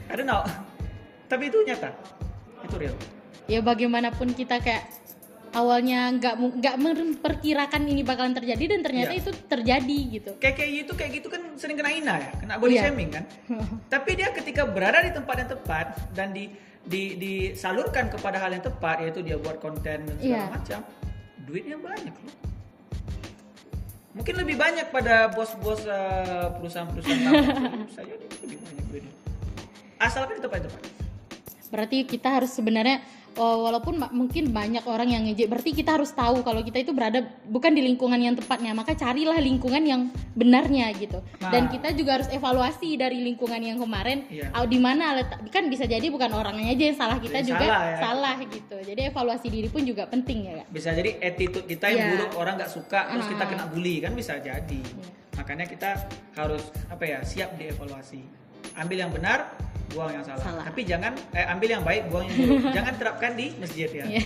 I 0.09 0.17
don't 0.17 0.25
know. 0.25 0.41
Tapi 1.31 1.47
itu 1.53 1.61
nyata, 1.61 1.93
itu 2.65 2.75
real. 2.81 2.97
Ya 3.45 3.59
bagaimanapun 3.59 4.31
kita 4.31 4.57
kayak 4.57 4.87
awalnya 5.53 6.09
nggak 6.09 6.33
nggak 6.57 6.75
memperkirakan 6.81 7.85
ini 7.85 8.01
bakalan 8.01 8.33
terjadi 8.33 8.73
dan 8.73 8.79
ternyata 8.81 9.13
Iya. 9.13 9.21
itu 9.21 9.31
terjadi 9.45 9.99
gitu. 10.09 10.31
kayak 10.41 10.55
kayak 10.57 10.71
gitu 10.81 10.91
kayak 10.97 11.11
gitu 11.13 11.27
kan 11.29 11.41
sering 11.53 11.77
kena 11.77 11.93
ina 11.93 12.15
ya 12.17 12.31
kena 12.41 12.53
body 12.57 12.73
Iya. 12.73 12.89
shaming 12.89 13.09
kan 13.13 13.23
tapi 13.93 14.17
dia 14.17 14.33
ketika 14.33 14.65
berada 14.65 15.05
di 15.05 15.13
tempat 15.13 15.35
yang 15.37 15.49
tepat 15.53 15.85
dan 16.11 16.33
di, 16.33 16.49
di 16.81 17.13
disalurkan 17.15 18.09
kepada 18.09 18.41
hal 18.41 18.49
yang 18.49 18.65
tepat 18.65 19.05
yaitu 19.05 19.21
dia 19.21 19.37
buat 19.37 19.61
konten 19.61 20.01
dan 20.01 20.15
segala 20.17 20.25
Iya. 20.25 20.43
macam 20.49 20.79
duitnya 21.45 21.77
banyak 21.77 22.15
loh 22.17 22.33
mungkin 24.13 24.33
lebih 24.37 24.55
banyak 24.57 24.87
pada 24.89 25.29
bos-bos 25.29 25.85
eh, 25.85 26.47
perusahaan-perusahaan 26.57 27.33
jadi 27.93 28.25
lebih 28.45 28.57
banyak 28.57 28.85
duitnya 28.89 29.13
asalkan 29.99 30.37
di 30.37 30.41
tempat 30.41 30.59
yang 30.59 30.69
tepat 30.71 30.83
Berarti 31.73 32.05
kita 32.05 32.29
harus 32.29 32.53
sebenarnya 32.53 33.01
walaupun 33.35 33.97
ma- 33.97 34.09
mungkin 34.09 34.49
banyak 34.49 34.83
orang 34.83 35.09
yang 35.09 35.23
ngejek, 35.23 35.47
berarti 35.47 35.71
kita 35.71 35.93
harus 35.93 36.09
tahu 36.09 36.41
kalau 36.41 36.59
kita 36.59 36.79
itu 36.79 36.91
berada 36.91 37.19
bukan 37.43 37.71
di 37.71 37.81
lingkungan 37.81 38.15
yang 38.15 38.33
tepatnya, 38.33 38.71
maka 38.71 38.93
carilah 38.93 39.37
lingkungan 39.37 39.81
yang 39.81 40.01
benarnya 40.33 40.93
gitu. 40.93 41.17
Nah. 41.39 41.49
Dan 41.49 41.67
kita 41.67 41.91
juga 41.91 42.17
harus 42.17 42.29
evaluasi 42.29 42.93
dari 42.93 43.19
lingkungan 43.19 43.57
yang 43.57 43.77
kemarin, 43.77 44.25
Iya. 44.27 44.53
oh, 44.53 44.65
di 44.65 44.77
mana 44.77 45.15
letak- 45.15 45.45
kan 45.47 45.65
bisa 45.65 45.83
jadi 45.83 46.05
bukan 46.05 46.29
orangnya 46.29 46.69
aja 46.69 46.83
yang 46.85 46.95
salah, 46.95 47.17
kita 47.17 47.39
Yang 47.39 47.47
juga 47.49 47.65
salah, 47.65 47.83
ya. 47.83 47.97
salah 47.99 48.35
gitu. 48.43 48.75
Jadi 48.79 49.01
evaluasi 49.05 49.47
diri 49.47 49.67
pun 49.67 49.81
juga 49.81 50.03
penting 50.05 50.39
ya, 50.43 50.53
Kak. 50.59 50.67
bisa 50.69 50.89
jadi 50.91 51.11
attitude 51.19 51.65
kita 51.65 51.87
yang 51.87 51.99
Iya. 51.99 52.11
buruk 52.13 52.31
orang 52.35 52.53
nggak 52.55 52.69
suka 52.69 52.99
terus 53.07 53.27
kita 53.27 53.43
Ah. 53.43 53.49
kena 53.49 53.65
bully 53.65 53.95
kan 53.99 54.11
bisa 54.11 54.33
jadi 54.35 54.81
Iya. 54.81 55.09
makanya 55.33 55.65
kita 55.65 55.89
harus 56.33 56.61
apa 56.87 57.03
ya 57.03 57.19
siap 57.21 57.55
dievaluasi 57.55 58.21
ambil 58.75 58.97
yang 58.99 59.11
benar 59.11 59.39
buang 59.89 60.09
yang 60.11 60.25
salah, 60.25 60.41
Salah. 60.41 60.63
tapi 60.65 60.81
jangan 60.83 61.13
eh, 61.31 61.45
ambil 61.45 61.69
yang 61.71 61.83
baik 61.83 62.09
buang 62.09 62.25
yang 62.25 62.37
buruk 62.39 62.61
jangan 62.77 62.93
terapkan 62.95 63.31
di 63.33 63.53
masjid 63.55 63.85
ya 63.87 64.05
Iya. 64.07 64.21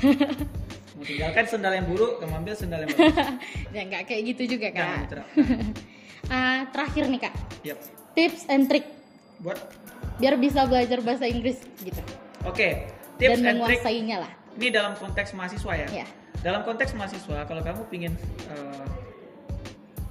mau 0.94 1.04
tinggalkan 1.04 1.46
sendal 1.46 1.74
yang 1.74 1.86
buruk 1.86 2.12
kamu 2.18 2.34
ambil 2.38 2.54
sendal 2.54 2.80
yang 2.82 2.90
bagus 2.90 3.18
ya 3.76 3.82
nggak 3.84 4.02
kayak 4.06 4.22
gitu 4.28 4.44
juga 4.56 4.68
jangan 4.70 4.88
kak. 4.90 5.04
diterapkan 5.04 5.38
Ah, 6.28 6.68
terakhir 6.68 7.08
nih 7.08 7.22
kak, 7.22 7.34
Yap. 7.64 7.80
tips 8.12 8.44
and 8.48 8.68
trick 8.68 8.84
buat 9.38 9.56
biar 10.18 10.36
bisa 10.36 10.66
belajar 10.66 11.00
bahasa 11.00 11.24
Inggris 11.24 11.56
gitu 11.80 12.02
oke 12.44 12.68
tips 13.16 13.38
dan 13.38 13.46
and 13.46 13.60
trick 13.62 13.80
menguasainya 13.80 14.18
lah. 14.20 14.32
ini 14.54 14.68
dalam 14.70 14.92
konteks 14.94 15.32
mahasiswa 15.32 15.74
ya 15.78 15.88
Ya. 15.94 16.06
dalam 16.42 16.64
konteks 16.64 16.92
mahasiswa 16.94 17.44
kalau 17.44 17.62
kamu 17.62 17.82
pingin 17.88 18.14
eh, 18.50 18.88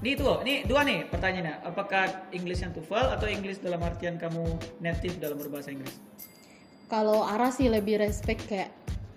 ini 0.07 0.15
itu 0.15 0.23
loh, 0.23 0.39
ini 0.47 0.63
dua 0.63 0.87
nih 0.87 1.11
pertanyaannya. 1.11 1.67
Apakah 1.67 2.31
English 2.31 2.63
yang 2.63 2.71
TOEFL 2.71 3.19
atau 3.19 3.27
English 3.27 3.59
dalam 3.59 3.83
artian 3.83 4.15
kamu 4.15 4.55
native 4.79 5.19
dalam 5.19 5.35
berbahasa 5.35 5.75
Inggris? 5.75 5.99
Kalau 6.87 7.27
Ara 7.27 7.51
sih 7.51 7.67
lebih 7.67 7.99
respect 7.99 8.47
kayak 8.47 8.71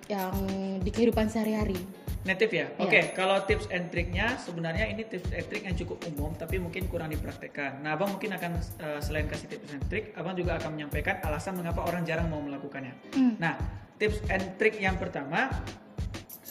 yang 0.10 0.34
di 0.82 0.89
kehidupan 0.89 1.30
sehari-hari. 1.30 1.78
Native 2.25 2.49
ya? 2.49 2.67
Iya. 2.73 2.82
Oke, 2.82 2.99
kalau 3.13 3.38
tips 3.45 3.69
and 3.69 3.93
triknya 3.93 4.34
sebenarnya 4.41 4.89
ini 4.89 5.06
tips 5.06 5.30
and 5.30 5.45
trick 5.45 5.62
yang 5.69 5.78
cukup 5.78 6.02
umum 6.10 6.34
tapi 6.34 6.58
mungkin 6.58 6.89
kurang 6.89 7.13
dipraktekkan. 7.13 7.86
Nah, 7.86 7.93
Abang 7.93 8.17
mungkin 8.17 8.34
akan 8.34 8.58
eh, 8.58 8.99
selain 9.06 9.30
kasih 9.30 9.45
tips 9.45 9.69
and 9.69 9.86
trick, 9.93 10.17
Abang 10.17 10.34
juga 10.34 10.58
akan 10.58 10.73
menyampaikan 10.73 11.21
alasan 11.21 11.54
mengapa 11.54 11.86
orang 11.86 12.02
jarang 12.02 12.34
mau 12.34 12.41
melakukannya. 12.41 12.97
Hmm. 13.13 13.38
Nah, 13.38 13.62
tips 14.02 14.25
and 14.34 14.58
trick 14.58 14.82
yang 14.82 14.97
pertama 14.97 15.54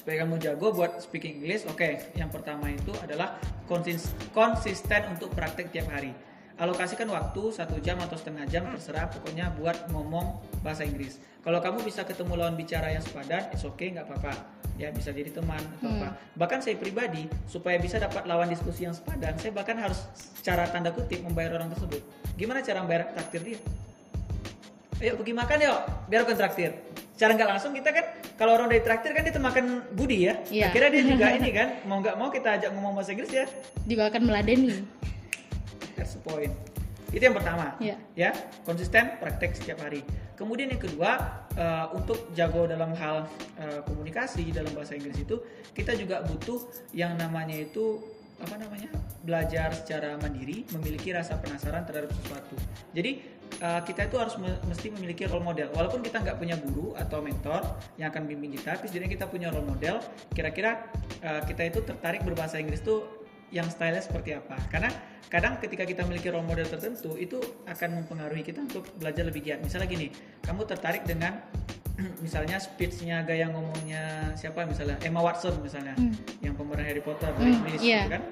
supaya 0.09 0.25
kamu 0.25 0.40
jago 0.40 0.73
buat 0.73 1.05
speaking 1.05 1.44
English, 1.44 1.68
oke. 1.68 1.85
Yang 2.16 2.31
pertama 2.33 2.73
itu 2.73 2.97
adalah 3.05 3.37
konsis- 3.68 4.09
konsisten 4.33 5.05
untuk 5.12 5.29
praktek 5.37 5.68
tiap 5.68 5.85
hari. 5.92 6.16
Alokasikan 6.57 7.12
waktu 7.12 7.53
satu 7.53 7.77
jam 7.85 8.01
atau 8.01 8.16
setengah 8.16 8.49
jam 8.49 8.64
terserah 8.73 9.12
pokoknya 9.12 9.53
buat 9.61 9.92
ngomong 9.92 10.40
bahasa 10.64 10.88
Inggris. 10.88 11.21
Kalau 11.44 11.61
kamu 11.61 11.85
bisa 11.85 12.09
ketemu 12.09 12.40
lawan 12.40 12.57
bicara 12.57 12.88
yang 12.88 13.05
sepadan, 13.05 13.53
it's 13.53 13.68
okay 13.68 13.92
nggak 13.92 14.09
apa-apa. 14.09 14.33
Ya 14.81 14.88
bisa 14.97 15.12
jadi 15.12 15.29
teman 15.29 15.61
atau 15.77 15.92
Hmm. 15.92 16.01
apa. 16.01 16.09
Bahkan 16.40 16.64
saya 16.64 16.81
pribadi 16.81 17.29
supaya 17.44 17.77
bisa 17.77 18.01
dapat 18.01 18.25
lawan 18.25 18.49
diskusi 18.49 18.88
yang 18.88 18.97
sepadan, 18.97 19.37
saya 19.37 19.53
bahkan 19.53 19.77
harus 19.77 20.09
cara 20.40 20.64
tanda 20.73 20.88
kutip 20.88 21.21
membayar 21.21 21.61
orang 21.61 21.68
tersebut. 21.77 22.01
Gimana 22.40 22.64
cara 22.64 22.81
membayar 22.81 23.12
traktir 23.12 23.44
dia? 23.44 23.61
Ayo 24.98 25.14
pergi 25.14 25.30
makan 25.30 25.58
yuk, 25.62 25.78
biar 26.11 26.26
aku 26.26 26.34
traktir. 26.34 26.74
Cara 27.14 27.30
nggak 27.38 27.50
langsung 27.54 27.70
kita 27.70 27.94
kan, 27.94 28.04
kalau 28.34 28.58
orang 28.58 28.66
dari 28.66 28.82
traktir 28.82 29.14
kan 29.14 29.22
dia 29.22 29.30
termakan 29.30 29.87
budi 29.94 30.26
ya. 30.26 30.42
Iya. 30.50 30.74
Akhirnya 30.74 30.90
dia 30.90 31.04
juga 31.06 31.26
ini 31.38 31.50
kan, 31.54 31.68
mau 31.87 32.02
nggak 32.02 32.18
mau 32.18 32.34
kita 32.34 32.58
ajak 32.58 32.74
ngomong 32.74 32.98
bahasa 32.98 33.14
Inggris 33.14 33.30
ya. 33.30 33.46
Juga 33.87 34.11
akan 34.11 34.26
meladeni. 34.26 34.82
That's 35.94 36.18
the 36.18 36.22
point. 36.26 36.50
Itu 37.14 37.30
yang 37.30 37.38
pertama. 37.38 37.78
Iya. 37.78 37.94
Ya, 38.18 38.30
konsisten 38.66 39.22
praktek 39.22 39.54
setiap 39.54 39.87
hari. 39.87 40.02
Kemudian 40.34 40.66
yang 40.66 40.82
kedua, 40.82 41.46
eh, 41.54 41.87
untuk 41.94 42.34
jago 42.34 42.66
dalam 42.66 42.90
hal 42.98 43.30
eh, 43.54 43.78
komunikasi 43.87 44.50
dalam 44.50 44.74
bahasa 44.74 44.98
Inggris 44.98 45.14
itu, 45.14 45.38
kita 45.78 45.94
juga 45.94 46.26
butuh 46.26 46.58
yang 46.90 47.14
namanya 47.14 47.54
itu 47.54 48.02
apa 48.38 48.55
namanya 48.55 48.88
belajar 49.27 49.74
secara 49.74 50.14
mandiri, 50.22 50.62
memiliki 50.72 51.11
rasa 51.11 51.37
penasaran 51.42 51.83
terhadap 51.85 52.14
sesuatu. 52.14 52.55
Jadi 52.94 53.18
eh, 53.59 53.81
kita 53.83 54.07
itu 54.07 54.16
harus 54.16 54.38
me- 54.38 54.61
mesti 54.70 54.94
memiliki 54.94 55.27
role 55.27 55.42
model. 55.42 55.68
Walaupun 55.74 56.01
kita 56.07 56.22
nggak 56.22 56.38
punya 56.38 56.55
guru 56.57 56.94
atau 56.94 57.18
mentor 57.18 57.66
yang 57.98 58.14
akan 58.14 58.31
bimbing 58.31 58.55
kita, 58.55 58.79
tapi 58.79 58.87
setidaknya 58.87 59.18
kita 59.18 59.27
punya 59.27 59.51
role 59.51 59.66
model. 59.66 59.98
Kira-kira 60.31 60.87
eh, 61.20 61.42
kita 61.44 61.62
itu 61.66 61.83
tertarik 61.83 62.22
berbahasa 62.22 62.62
Inggris 62.62 62.81
tuh 62.81 63.17
yang 63.50 63.66
stylenya 63.66 64.00
seperti 64.00 64.32
apa. 64.32 64.56
Karena 64.66 64.90
kadang 65.26 65.56
ketika 65.56 65.82
kita 65.82 66.02
memiliki 66.02 66.28
role 66.28 66.42
model 66.42 66.64
tertentu 66.64 67.14
itu 67.14 67.37
akan 67.64 68.00
mempengaruhi 68.00 68.40
kita 68.42 68.61
untuk 68.61 68.84
belajar 68.94 69.24
lebih 69.24 69.40
giat. 69.42 69.61
Misalnya 69.61 69.87
gini 69.87 70.08
kamu 70.40 70.64
tertarik 70.64 71.04
dengan 71.04 71.37
misalnya 72.24 72.56
speechnya 72.56 73.22
gaya 73.22 73.48
ngomongnya 73.48 74.32
siapa? 74.34 74.64
Misalnya 74.64 74.96
Emma 75.00 75.20
Watson 75.20 75.58
misalnya 75.58 75.92
Hmm. 75.94 76.14
yang 76.40 76.54
pemeran 76.54 76.84
Harry 76.84 77.00
Potter 77.00 77.28
Hmm, 77.32 77.58
Inggris 77.58 77.80
iya. 77.80 78.04
gitu 78.04 78.12
kan. 78.14 78.22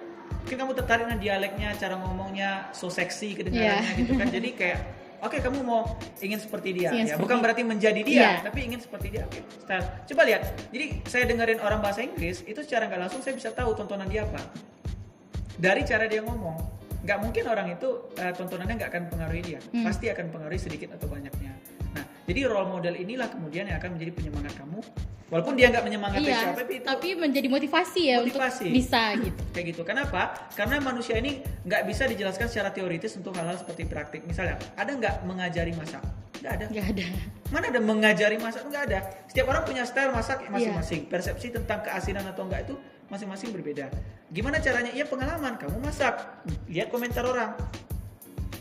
Mungkin 0.43 0.57
kamu 0.59 0.73
tertarik 0.75 1.03
dengan 1.07 1.19
dialeknya 1.19 1.69
cara 1.75 1.95
ngomongnya 1.97 2.51
so 2.71 2.87
seksi 2.87 3.35
kedengarannya 3.35 3.83
Iya. 3.89 3.99
gitu 3.99 4.13
kan. 4.15 4.27
Jadi 4.37 4.49
kayak 4.55 4.81
oke 5.19 5.37
kamu 5.37 5.59
mau 5.61 5.83
ingin 6.17 6.39
seperti 6.39 6.69
dia. 6.73 6.91
Ingin 6.91 7.03
ya 7.03 7.07
seperti- 7.11 7.23
bukan 7.25 7.37
berarti 7.41 7.63
menjadi 7.63 8.01
dia 8.01 8.15
Iya. 8.17 8.31
tapi 8.47 8.59
ingin 8.63 8.79
seperti 8.79 9.07
dia. 9.11 9.23
Oke 9.27 9.43
style. 9.59 9.85
Coba 10.07 10.23
lihat. 10.25 10.43
Jadi 10.71 10.87
saya 11.05 11.25
dengerin 11.27 11.59
orang 11.59 11.81
bahasa 11.81 12.01
Inggris 12.01 12.41
itu 12.43 12.61
secara 12.63 12.87
nggak 12.87 13.01
langsung 13.03 13.21
saya 13.21 13.35
bisa 13.35 13.51
tahu 13.51 13.75
tontonan 13.75 14.07
dia 14.07 14.23
apa 14.23 14.39
dari 15.57 15.83
cara 15.83 16.05
dia 16.05 16.21
ngomong 16.21 16.77
nggak 17.07 17.19
mungkin 17.23 17.45
orang 17.47 17.71
itu 17.71 17.89
eh, 18.19 18.35
tontonannya 18.35 18.75
nggak 18.77 18.91
akan 18.91 19.03
pengaruhi 19.09 19.43
dia. 19.45 19.61
Hmm. 19.71 19.87
pasti 19.87 20.11
akan 20.11 20.27
pengaruhi 20.29 20.59
sedikit 20.59 20.91
atau 20.93 21.07
banyaknya. 21.07 21.55
Nah 21.95 22.05
jadi 22.27 22.51
role 22.51 22.67
model 22.67 22.95
inilah 22.95 23.31
kemudian 23.31 23.71
yang 23.71 23.79
akan 23.79 23.95
menjadi 23.95 24.13
penyemangat 24.13 24.53
kamu. 24.59 24.83
Walaupun 25.27 25.59
dia 25.59 25.75
nggak 25.75 25.83
menyemangati 25.83 26.23
Iya, 26.23 26.39
siapa 26.39 26.63
tapi 26.63 26.73
itu 26.79 26.87
tapi 26.87 27.09
menjadi 27.19 27.49
motivasi 27.51 28.01
ya 28.07 28.17
Motivasi. 28.23 28.63
untuk 28.63 28.79
bisa 28.79 29.03
gitu. 29.19 29.43
kayak 29.51 29.67
gitu. 29.75 29.83
Kenapa? 29.83 30.23
Karena 30.55 30.79
manusia 30.79 31.19
ini 31.19 31.43
nggak 31.67 31.83
bisa 31.83 32.07
dijelaskan 32.07 32.47
secara 32.47 32.71
teoritis 32.71 33.19
untuk 33.19 33.35
hal-hal 33.35 33.59
seperti 33.59 33.87
praktik. 33.87 34.23
Misalnya 34.23 34.55
ada 34.75 34.87
nggak 34.87 35.27
mengajari 35.27 35.75
masak? 35.75 36.03
Nggak 36.43 36.53
ada. 36.59 36.65
Nggak 36.71 36.87
ada. 36.95 37.07
mana 37.51 37.65
ada 37.71 37.81
mengajari 37.83 38.37
masak? 38.39 38.63
Nggak 38.67 38.83
ada. 38.87 38.99
Setiap 39.27 39.47
orang 39.51 39.63
punya 39.67 39.83
style 39.83 40.11
masak 40.15 40.39
Iya. 40.43 40.51
masing-masing. 40.51 41.01
Persepsi 41.07 41.47
tentang 41.51 41.83
keasinan 41.83 42.23
atau 42.27 42.47
enggak 42.47 42.71
itu 42.71 42.75
masing-masing 43.09 43.55
berbeda. 43.55 43.91
Gimana 44.31 44.59
caranya? 44.59 44.91
Iya 44.91 45.07
pengalaman. 45.07 45.59
Kamu 45.59 45.79
masak. 45.79 46.19
Lihat 46.67 46.91
komentar 46.91 47.23
orang. 47.23 47.55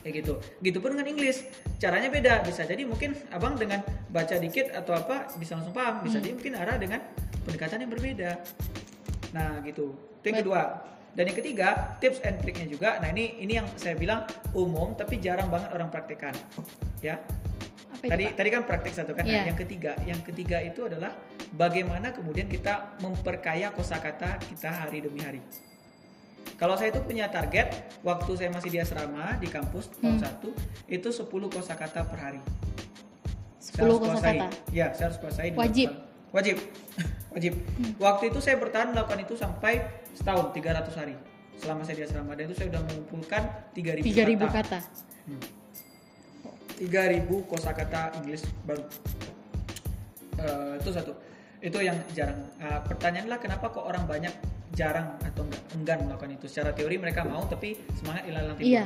Kayak 0.05 0.21
gitu. 0.21 0.33
Gitu 0.61 0.77
pun 0.77 0.93
dengan 0.93 1.09
Inggris. 1.09 1.49
Caranya 1.81 2.13
beda. 2.13 2.45
Bisa 2.45 2.61
jadi 2.65 2.85
mungkin 2.85 3.17
abang 3.33 3.57
dengan 3.57 3.81
baca 4.13 4.37
dikit 4.37 4.69
atau 4.73 4.93
apa 4.93 5.33
bisa 5.41 5.57
langsung 5.57 5.73
paham. 5.73 6.05
Bisa 6.05 6.21
Hmm. 6.21 6.25
jadi 6.25 6.33
mungkin 6.37 6.53
arah 6.57 6.77
dengan 6.77 6.99
pendekatan 7.41 7.81
yang 7.85 7.91
berbeda. 7.91 8.31
Nah 9.33 9.61
gitu. 9.65 9.97
Itu 10.21 10.25
yang 10.29 10.39
kedua. 10.45 10.63
Dan 11.15 11.31
yang 11.31 11.37
ketiga 11.39 11.95
tips 12.03 12.19
and 12.27 12.37
triknya 12.43 12.67
juga. 12.67 12.99
Nah 13.01 13.09
ini 13.09 13.39
ini 13.39 13.57
yang 13.57 13.67
saya 13.79 13.95
bilang 13.97 14.27
umum 14.53 14.93
tapi 14.93 15.17
jarang 15.17 15.47
banget 15.49 15.73
orang 15.73 15.89
praktekkan. 15.89 16.35
Ya 17.01 17.17
Apa 17.95 18.03
itu, 18.03 18.11
tadi 18.11 18.23
Pak? 18.25 18.33
tadi 18.35 18.49
kan 18.49 18.61
praktek 18.63 18.93
satu 18.93 19.11
kan 19.11 19.23
Nah, 19.23 19.31
Iya. 19.31 19.43
yang 19.45 19.57
ketiga 19.57 19.91
yang 20.03 20.21
ketiga 20.21 20.57
itu 20.59 20.83
adalah 20.83 21.15
bagaimana 21.51 22.11
kemudian 22.11 22.45
kita 22.45 22.99
memperkaya 22.99 23.71
kosakata 23.71 24.35
kita 24.41 24.69
hari 24.69 24.99
demi 24.99 25.19
hari 25.19 25.39
kalau 26.53 26.73
saya 26.73 26.87
itu 26.89 27.01
punya 27.01 27.27
target 27.27 27.71
waktu 28.01 28.31
saya 28.33 28.49
masih 28.49 28.69
di 28.69 28.77
asrama 28.77 29.35
di 29.35 29.47
kampus 29.47 29.89
tahun 29.93 30.11
Hmm. 30.11 30.21
satu 30.21 30.49
itu 30.85 31.07
10 31.09 31.25
kosakata 31.47 32.03
per 32.03 32.19
hari 32.21 32.41
10 33.57 33.71
Saya 33.71 33.81
harus 33.81 33.97
kuasai. 33.97 34.37
kosakata. 34.37 34.47
ya 34.71 34.85
saya 34.91 35.05
harus 35.07 35.19
kuasai 35.19 35.47
di 35.49 35.57
Wajib. 35.61 35.89
Hmm. 35.89 35.95
depan. 35.95 36.33
wajib 36.33 36.57
wajib 37.31 37.53
waktu 37.97 38.23
itu 38.27 38.39
saya 38.39 38.55
bertahan 38.55 38.91
melakukan 38.91 39.19
itu 39.21 39.33
sampai 39.33 39.73
setahun 40.13 40.51
300 40.51 40.91
hari 40.93 41.15
selama 41.55 41.81
saya 41.81 41.95
di 41.95 42.03
asrama 42.03 42.31
dan 42.31 42.45
itu 42.45 42.55
saya 42.57 42.67
sudah 42.69 42.83
mengumpulkan 42.85 43.41
3000 43.71 44.03
3000 44.03 44.43
kata. 44.45 44.51
kata. 44.53 44.79
Hmm. 45.25 45.39
3000 46.79 47.27
kosakata 47.47 48.15
Inggris 48.19 48.43
baru. 48.67 48.83
Eh, 50.39 50.73
itu 50.81 50.89
satu. 50.91 51.11
Itu 51.63 51.79
yang 51.79 51.95
jarang. 52.11 52.39
Eh, 52.59 52.79
pertanyaanlah 52.85 53.39
kenapa 53.39 53.71
kok 53.71 53.87
orang 53.87 54.03
banyak 54.05 54.33
jarang 54.75 55.15
atau 55.23 55.47
enggak 55.47 55.63
enggan 55.73 55.99
melakukan 56.05 56.31
itu. 56.35 56.45
Secara 56.51 56.75
teori 56.75 56.99
mereka 56.99 57.23
mau 57.23 57.47
tapi 57.47 57.79
semangat 57.95 58.27
ilalang 58.27 58.59
timbul. 58.59 58.75
Iya. 58.75 58.85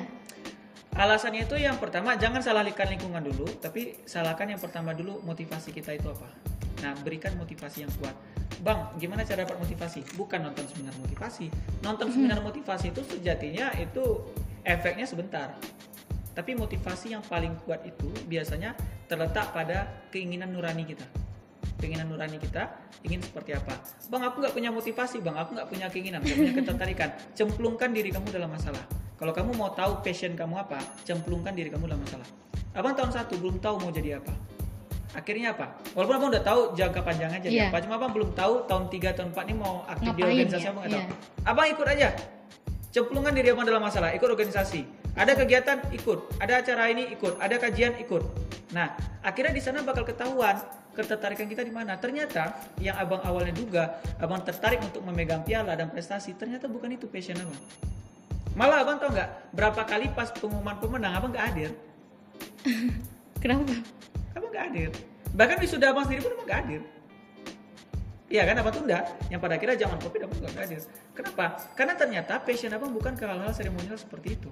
Alasannya 0.89 1.45
itu 1.45 1.55
yang 1.55 1.77
pertama 1.77 2.17
jangan 2.17 2.41
salahkan 2.41 2.89
lingkungan 2.89 3.21
dulu, 3.21 3.45
tapi 3.61 4.01
salahkan 4.09 4.49
yang 4.49 4.61
pertama 4.61 4.91
dulu 4.97 5.21
motivasi 5.21 5.69
kita 5.69 5.93
itu 5.93 6.09
apa. 6.09 6.27
Nah, 6.81 6.95
berikan 7.05 7.35
motivasi 7.37 7.85
yang 7.85 7.91
kuat. 8.01 8.15
Bang, 8.65 8.91
gimana 8.99 9.23
cara 9.23 9.47
dapat 9.47 9.61
motivasi? 9.61 10.03
Bukan 10.19 10.39
nonton 10.43 10.65
seminar 10.67 10.91
motivasi. 10.99 11.47
Nonton 11.85 12.11
seminar 12.11 12.39
motivasi 12.43 12.91
itu 12.91 13.01
sejatinya 13.05 13.71
itu 13.79 14.03
efeknya 14.65 15.07
sebentar. 15.07 15.55
Tapi 16.39 16.55
motivasi 16.55 17.11
yang 17.11 17.19
paling 17.27 17.51
kuat 17.67 17.83
itu 17.83 18.07
biasanya 18.23 18.71
terletak 19.11 19.51
pada 19.51 20.07
keinginan 20.07 20.55
nurani 20.55 20.87
kita. 20.87 21.03
Keinginan 21.83 22.07
nurani 22.07 22.39
kita 22.39 22.71
ingin 23.03 23.19
seperti 23.19 23.59
apa? 23.59 23.75
Bang, 24.07 24.23
aku 24.23 24.39
nggak 24.39 24.55
punya 24.55 24.71
motivasi, 24.71 25.19
bang. 25.19 25.35
Aku 25.35 25.51
nggak 25.51 25.67
punya 25.67 25.91
keinginan, 25.91 26.23
nggak 26.23 26.39
punya 26.39 26.53
ketertarikan. 26.63 27.09
Cemplungkan 27.35 27.91
diri 27.91 28.15
kamu 28.15 28.31
dalam 28.31 28.47
masalah. 28.55 28.79
Kalau 29.19 29.35
kamu 29.35 29.51
mau 29.59 29.75
tahu 29.75 29.99
passion 29.99 30.31
kamu 30.31 30.63
apa, 30.63 30.79
cemplungkan 31.03 31.51
diri 31.51 31.67
kamu 31.67 31.91
dalam 31.91 31.99
masalah. 32.07 32.23
Abang 32.71 32.95
tahun 32.95 33.11
satu 33.11 33.35
belum 33.35 33.59
tahu 33.59 33.75
mau 33.83 33.91
jadi 33.91 34.23
apa. 34.23 34.31
Akhirnya 35.19 35.51
apa? 35.51 35.75
Walaupun 35.91 36.15
abang 36.23 36.29
udah 36.31 36.43
tahu 36.47 36.61
jangka 36.79 37.03
panjangnya 37.03 37.39
jadi 37.43 37.51
Iya. 37.51 37.67
apa, 37.67 37.83
cuma 37.83 37.99
abang 37.99 38.15
belum 38.15 38.31
tahu 38.31 38.63
tahun 38.63 38.83
3 38.87 39.11
tahun 39.11 39.29
4 39.35 39.43
ini 39.51 39.55
mau 39.59 39.83
aktif 39.91 40.07
di 40.15 40.21
Ngapain 40.23 40.31
organisasi 40.39 40.63
ya? 40.63 40.71
abang 40.71 40.81
nggak 40.87 40.93
tahu. 40.95 41.03
Iya. 41.03 41.49
Abang 41.51 41.67
ikut 41.67 41.87
aja. 41.91 42.09
Cemplungkan 42.95 43.33
diri 43.35 43.47
abang 43.51 43.67
dalam 43.67 43.83
masalah, 43.83 44.15
ikut 44.15 44.29
organisasi. 44.31 44.98
Ada 45.19 45.35
kegiatan 45.35 45.83
ikut, 45.91 46.39
ada 46.39 46.63
acara 46.63 46.87
ini 46.87 47.11
ikut, 47.11 47.43
ada 47.43 47.59
kajian 47.59 47.99
ikut. 47.99 48.23
Nah, 48.71 48.95
akhirnya 49.19 49.51
di 49.51 49.59
sana 49.59 49.83
bakal 49.83 50.07
ketahuan 50.07 50.55
ketertarikan 50.95 51.51
kita 51.51 51.59
di 51.67 51.75
mana. 51.75 51.99
Ternyata 51.99 52.55
yang 52.79 52.95
abang 52.95 53.19
awalnya 53.27 53.51
duga, 53.51 53.99
abang 54.15 54.39
tertarik 54.47 54.79
untuk 54.79 55.03
memegang 55.03 55.43
piala 55.43 55.75
dan 55.75 55.91
prestasi, 55.91 56.39
ternyata 56.39 56.71
bukan 56.71 56.95
itu 56.95 57.03
passion 57.11 57.35
abang. 57.35 57.59
Malah 58.55 58.87
abang 58.87 58.95
tau 58.95 59.11
nggak 59.11 59.51
berapa 59.51 59.81
kali 59.83 60.07
pas 60.15 60.31
pengumuman 60.31 60.79
pemenang 60.79 61.11
abang 61.11 61.31
nggak 61.35 61.45
hadir, 61.51 61.71
Kenapa? 63.43 63.75
abang 64.39 64.49
nggak 64.55 64.65
hadir. 64.71 64.89
Bahkan 65.35 65.57
wisuda 65.59 65.91
abang 65.91 66.07
sendiri 66.07 66.27
pun 66.27 66.31
abang 66.39 66.47
nggak 66.47 66.59
hadir. 66.63 66.81
Iya 68.29 68.45
kan 68.45 68.55
abang 68.61 68.73
tunda, 68.77 68.99
yang 69.33 69.41
pada 69.41 69.57
akhirnya 69.57 69.77
zaman 69.79 69.97
covid 69.99 70.21
abang 70.27 70.37
nggak 70.43 70.53
hadir. 70.59 70.81
Kenapa? 71.11 71.45
Karena 71.73 71.93
ternyata 71.97 72.33
passion 72.39 72.71
abang 72.71 72.91
bukan 72.93 73.17
ke 73.17 73.23
hal-hal 73.25 73.51
seremonial 73.51 73.97
seperti 73.97 74.37
itu. 74.37 74.49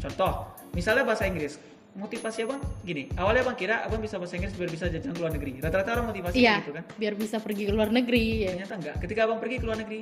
Contoh, 0.00 0.32
misalnya 0.76 1.04
bahasa 1.04 1.24
Inggris. 1.24 1.56
Motivasi 1.96 2.44
abang 2.44 2.60
gini, 2.84 3.08
awalnya 3.16 3.40
abang 3.40 3.56
kira 3.56 3.80
abang 3.88 4.04
bisa 4.04 4.20
bahasa 4.20 4.36
Inggris 4.36 4.52
biar 4.52 4.68
bisa 4.68 4.84
jajan 4.84 5.16
ke 5.16 5.20
luar 5.20 5.32
negeri. 5.32 5.56
Rata-rata 5.64 5.96
orang 5.96 6.12
motivasi 6.12 6.36
Iya, 6.36 6.60
gitu 6.60 6.76
kan. 6.76 6.84
biar 7.00 7.14
bisa 7.16 7.40
pergi 7.40 7.64
ke 7.64 7.72
luar 7.72 7.88
negeri 7.88 8.24
ya. 8.44 8.52
Ternyata 8.52 8.74
enggak. 8.76 8.96
Ketika 9.00 9.20
abang 9.24 9.40
pergi 9.40 9.56
ke 9.56 9.64
luar 9.64 9.78
negeri, 9.80 10.00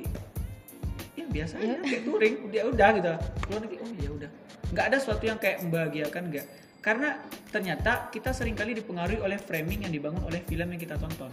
ya 1.15 1.23
biasa 1.23 1.53
aja 1.55 1.75
kayak 1.79 2.03
touring, 2.03 2.35
udah 2.51 2.61
udah 2.67 2.89
gitu. 2.99 3.11
Keluar 3.47 3.59
negeri, 3.63 3.77
oh 3.79 3.91
ya 3.95 4.09
udah. 4.11 4.29
Nggak 4.75 4.85
ada 4.91 4.97
sesuatu 4.99 5.23
yang 5.23 5.39
kayak 5.39 5.57
membahagiakan 5.63 6.23
enggak. 6.27 6.45
Karena 6.83 7.09
ternyata 7.49 7.91
kita 8.11 8.29
sering 8.35 8.59
kali 8.59 8.75
dipengaruhi 8.75 9.23
oleh 9.23 9.39
framing 9.39 9.87
yang 9.87 9.93
dibangun 9.95 10.21
oleh 10.27 10.43
film 10.43 10.67
yang 10.75 10.81
kita 10.83 10.99
tonton. 10.99 11.31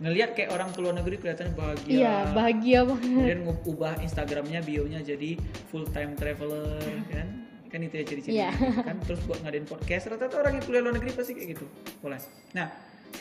Ngelihat 0.00 0.32
kayak 0.32 0.56
orang 0.56 0.72
ke 0.72 0.78
luar 0.80 0.94
negeri 0.96 1.20
kelihatannya 1.20 1.52
bahagia. 1.52 1.92
Iya, 1.92 2.14
bahagia 2.32 2.78
banget. 2.88 3.04
Kemudian 3.12 3.40
ngubah 3.44 3.94
Instagramnya, 4.00 4.64
bionya 4.64 5.04
jadi 5.04 5.36
full 5.68 5.84
time 5.92 6.16
traveler, 6.16 6.80
kan? 7.12 7.44
Kan 7.68 7.80
itu 7.80 7.94
ya 7.94 8.04
ciri-ciri 8.04 8.34
Iya. 8.38 8.50
kan. 8.82 8.96
Terus 9.04 9.20
buat 9.24 9.40
ngadain 9.40 9.64
podcast, 9.64 10.08
rata-rata 10.08 10.36
orang 10.40 10.52
yang 10.56 10.64
kuliah 10.64 10.82
luar 10.82 10.94
negeri 10.96 11.10
pasti 11.12 11.32
kayak 11.32 11.48
gitu. 11.52 11.66
Boleh. 12.00 12.16
Nah, 12.52 12.66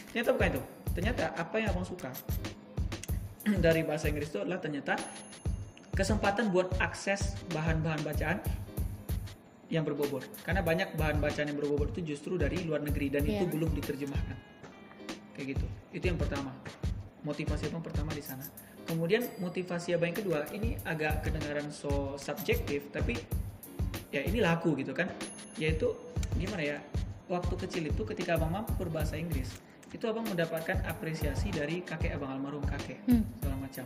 ternyata 0.09 0.29
bukan 0.31 0.47
itu. 0.55 0.61
Ternyata 0.95 1.23
apa 1.33 1.55
yang 1.59 1.69
abang 1.71 1.85
suka 1.85 2.09
dari 3.59 3.83
bahasa 3.83 4.07
Inggris 4.07 4.27
itu 4.27 4.39
adalah 4.39 4.59
ternyata 4.59 4.95
kesempatan 5.93 6.49
buat 6.49 6.73
akses 6.77 7.35
bahan-bahan 7.51 8.01
bacaan 8.01 8.37
yang 9.67 9.83
berbobot. 9.83 10.23
Karena 10.43 10.63
banyak 10.63 10.95
bahan 10.95 11.19
bacaan 11.19 11.51
yang 11.51 11.57
berbobot 11.59 11.91
itu 11.93 12.15
justru 12.15 12.35
dari 12.35 12.63
luar 12.63 12.79
negeri 12.79 13.11
dan 13.11 13.23
itu 13.23 13.43
Iya. 13.43 13.51
belum 13.51 13.71
diterjemahkan. 13.75 14.37
Kayak 15.35 15.47
gitu. 15.53 15.65
Itu 15.91 16.05
yang 16.07 16.19
pertama. 16.19 16.55
Motivasi 17.21 17.67
abang 17.67 17.83
pertama 17.83 18.15
di 18.15 18.23
sana. 18.23 18.47
Kemudian 18.87 19.27
motivasi 19.37 19.91
abang 19.93 20.07
yang 20.09 20.19
kedua 20.23 20.47
ini 20.49 20.79
agak 20.81 21.27
kedengaran 21.27 21.67
so 21.69 22.15
subjektif 22.15 22.87
tapi 22.89 23.19
ya 24.09 24.21
ini 24.21 24.39
laku 24.39 24.73
gitu 24.75 24.91
kan. 24.91 25.09
Yaitu 25.55 25.91
gimana 26.35 26.63
ya? 26.63 26.77
Waktu 27.27 27.53
kecil 27.59 27.83
itu 27.85 28.01
ketika 28.05 28.35
abang 28.35 28.51
mampu 28.51 28.71
berbahasa 28.77 29.15
Inggris 29.15 29.51
itu 29.87 30.03
abang 30.03 30.23
mendapatkan 30.23 30.83
apresiasi 30.83 31.47
dari 31.49 31.79
kakek 31.79 32.13
abang 32.13 32.31
almarhum 32.31 32.61
kakek 32.61 32.99
Hmm. 33.03 33.23
segala 33.37 33.55
macam. 33.57 33.85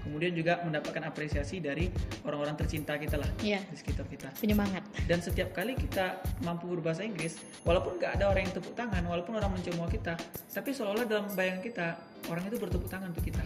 Kemudian 0.00 0.32
juga 0.32 0.64
mendapatkan 0.64 1.04
apresiasi 1.04 1.60
dari 1.60 1.92
orang-orang 2.24 2.56
tercinta 2.56 2.96
kita 2.96 3.14
lah 3.14 3.28
Iya, 3.38 3.60
di 3.62 3.76
sekitar 3.76 4.08
kita. 4.08 4.32
penyemangat. 4.34 4.80
Dan 5.04 5.20
setiap 5.20 5.52
kali 5.52 5.76
kita 5.76 6.16
mampu 6.40 6.66
berbahasa 6.68 7.04
Inggris, 7.04 7.36
walaupun 7.62 8.00
nggak 8.00 8.16
ada 8.16 8.24
orang 8.26 8.42
yang 8.42 8.54
tepuk 8.54 8.72
tangan, 8.74 9.04
walaupun 9.04 9.36
orang 9.36 9.52
mencemooh 9.52 9.86
kita, 9.86 10.16
tapi 10.48 10.72
seolah-olah 10.72 11.04
dalam 11.04 11.28
bayangan 11.30 11.62
kita 11.62 11.86
orang 12.26 12.42
itu 12.44 12.56
bertepuk 12.56 12.88
tangan 12.88 13.12
untuk 13.12 13.22
kita. 13.22 13.44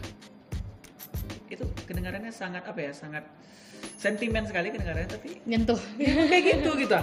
Itu 1.46 1.64
kedengarannya 1.84 2.30
sangat 2.30 2.64
apa 2.64 2.80
ya, 2.80 2.92
sangat 2.92 3.24
sentimen 3.94 4.44
sekali 4.44 4.70
kedengarannya, 4.70 5.10
tapi 5.10 5.28
Nyentuh. 5.44 5.76
kayak 5.98 6.44
gitu 6.56 6.70
kita, 6.78 7.00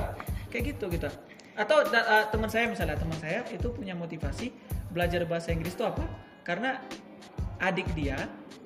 kayak 0.49 0.63
gitu 0.73 0.85
kita. 0.89 1.09
Atau 1.53 1.83
uh, 1.83 2.25
teman 2.27 2.47
saya 2.47 2.65
misalnya 2.65 2.95
teman 2.95 3.17
saya 3.19 3.43
itu 3.49 3.67
punya 3.69 3.93
motivasi 3.93 4.49
belajar 4.89 5.23
bahasa 5.25 5.51
Inggris 5.51 5.73
itu 5.73 5.83
apa? 5.83 6.01
Karena 6.41 6.79
adik 7.59 7.85
dia 7.93 8.17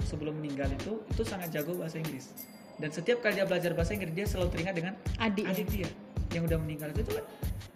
sebelum 0.05 0.39
meninggal 0.39 0.71
itu 0.71 1.03
itu 1.11 1.21
sangat 1.21 1.51
jago 1.51 1.75
bahasa 1.75 1.97
Inggris. 1.97 2.31
dan 2.75 2.91
setiap 2.91 3.23
kali 3.23 3.39
dia 3.39 3.47
belajar 3.47 3.71
bahasa 3.71 3.95
Inggris 3.95 4.11
dia 4.11 4.27
selalu 4.27 4.51
teringat 4.51 4.75
dengan 4.75 4.93
Adik. 5.15 5.47
adik 5.47 5.67
dia 5.71 5.87
yang 6.31 6.43
udah 6.43 6.59
meninggal 6.59 6.91
itu 6.91 7.07
tuh 7.07 7.15
kan 7.15 7.25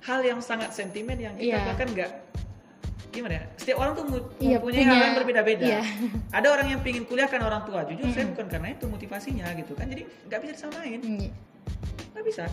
hal 0.03 0.19
yang 0.19 0.39
sangat 0.39 0.75
sentimen 0.75 1.15
yang 1.15 1.31
kita 1.35 1.55
Iya. 1.55 1.59
bahkan 1.71 1.87
nggak 1.87 2.11
gimana 3.09 3.33
ya? 3.35 3.43
Setiap 3.55 3.77
orang 3.77 3.93
tuh 3.93 4.05
Iya, 4.37 4.57
mempunyai 4.57 4.61
punya- 4.61 4.85
hal 4.87 5.01
yang 5.03 5.15
berbeda-beda. 5.15 5.65
iya. 5.67 5.81
ada 6.37 6.47
orang 6.47 6.67
yang 6.67 6.79
pingin 6.79 7.03
kuliah 7.03 7.25
kan 7.25 7.41
orang 7.41 7.61
tua 7.63 7.81
jujur 7.83 8.05
saya 8.07 8.25
bukan 8.27 8.45
karena 8.47 8.67
itu 8.71 8.85
motivasinya 8.85 9.45
gitu 9.55 9.73
kan. 9.73 9.85
Jadi 9.85 10.03
nggak 10.25 10.39
bisa 10.39 10.51
disamain. 10.55 10.99
Hmm, 10.99 11.27
nggak 12.11 12.23
bisa. 12.23 12.45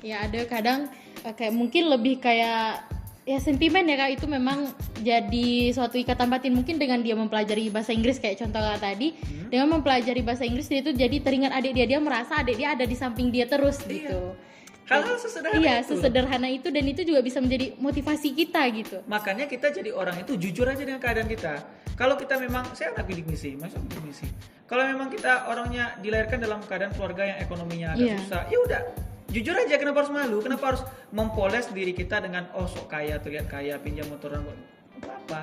Ya 0.00 0.22
ada 0.22 0.40
kadang 0.44 0.80
eh, 1.20 1.32
kayak 1.32 1.52
mungkin 1.52 1.88
lebih 1.88 2.18
kayak 2.18 2.84
ya 3.22 3.38
sentimen 3.38 3.82
ya 3.84 3.96
kak. 3.96 4.10
Itu 4.14 4.26
memang 4.26 4.70
jadi 4.98 5.48
suatu 5.70 5.96
ikatan 5.96 6.28
batin. 6.28 6.52
Mungkin 6.52 6.76
dengan 6.76 7.00
dia 7.00 7.14
mempelajari 7.14 7.66
bahasa 7.68 7.90
Inggris 7.90 8.16
kayak 8.16 8.38
contoh 8.38 8.60
kak 8.60 8.80
tadi 8.80 9.16
Hmm. 9.16 9.48
dengan 9.48 9.68
mempelajari 9.72 10.20
bahasa 10.20 10.42
Inggris 10.42 10.66
dia 10.66 10.80
itu 10.80 10.92
jadi 10.92 11.16
teringat 11.18 11.50
adik 11.52 11.72
dia. 11.72 11.86
Dia 11.86 11.98
merasa 11.98 12.38
adik 12.38 12.54
dia 12.54 12.72
ada 12.72 12.84
di 12.84 12.94
samping 12.94 13.28
dia 13.28 13.44
terus 13.44 13.80
Iya. 13.80 13.90
gitu 13.90 14.20
hal-hal 14.84 15.16
sesederhana 15.16 15.60
iya 15.64 15.74
itu. 15.80 15.88
sesederhana 15.96 16.48
itu 16.48 16.68
dan 16.68 16.84
itu 16.84 17.02
juga 17.04 17.20
bisa 17.24 17.38
menjadi 17.40 17.72
motivasi 17.80 18.28
kita 18.32 18.60
gitu. 18.76 18.96
Makanya 19.08 19.48
kita 19.48 19.72
jadi 19.72 19.90
orang 19.92 20.20
itu 20.20 20.36
jujur 20.36 20.68
aja 20.68 20.84
dengan 20.84 21.00
keadaan 21.00 21.28
kita. 21.28 21.64
Kalau 21.94 22.18
kita 22.18 22.36
memang 22.36 22.68
saya 22.74 22.92
anak 22.92 23.06
bidik 23.06 23.24
misi 23.24 23.54
masa 23.56 23.80
bidik 23.80 24.02
misi? 24.04 24.26
Kalau 24.64 24.84
memang 24.84 25.08
kita 25.08 25.46
orangnya 25.48 25.94
dilahirkan 26.00 26.40
dalam 26.40 26.58
keadaan 26.64 26.92
keluarga 26.92 27.22
yang 27.24 27.38
ekonominya 27.40 27.88
agak 27.94 28.04
Iya. 28.04 28.16
susah 28.24 28.42
ya 28.50 28.58
udah. 28.60 28.82
Jujur 29.34 29.54
aja 29.58 29.74
kenapa 29.78 30.04
harus 30.06 30.12
malu? 30.14 30.38
Kenapa 30.44 30.64
harus 30.74 30.82
mempoles 31.10 31.66
diri 31.70 31.90
kita 31.90 32.22
dengan 32.22 32.46
oh 32.54 32.68
sok 32.70 32.86
kaya 32.86 33.18
terlihat 33.18 33.50
kaya 33.50 33.74
pinjam 33.82 34.06
motoran 34.06 34.44
apa 34.44 35.10
apa 35.10 35.40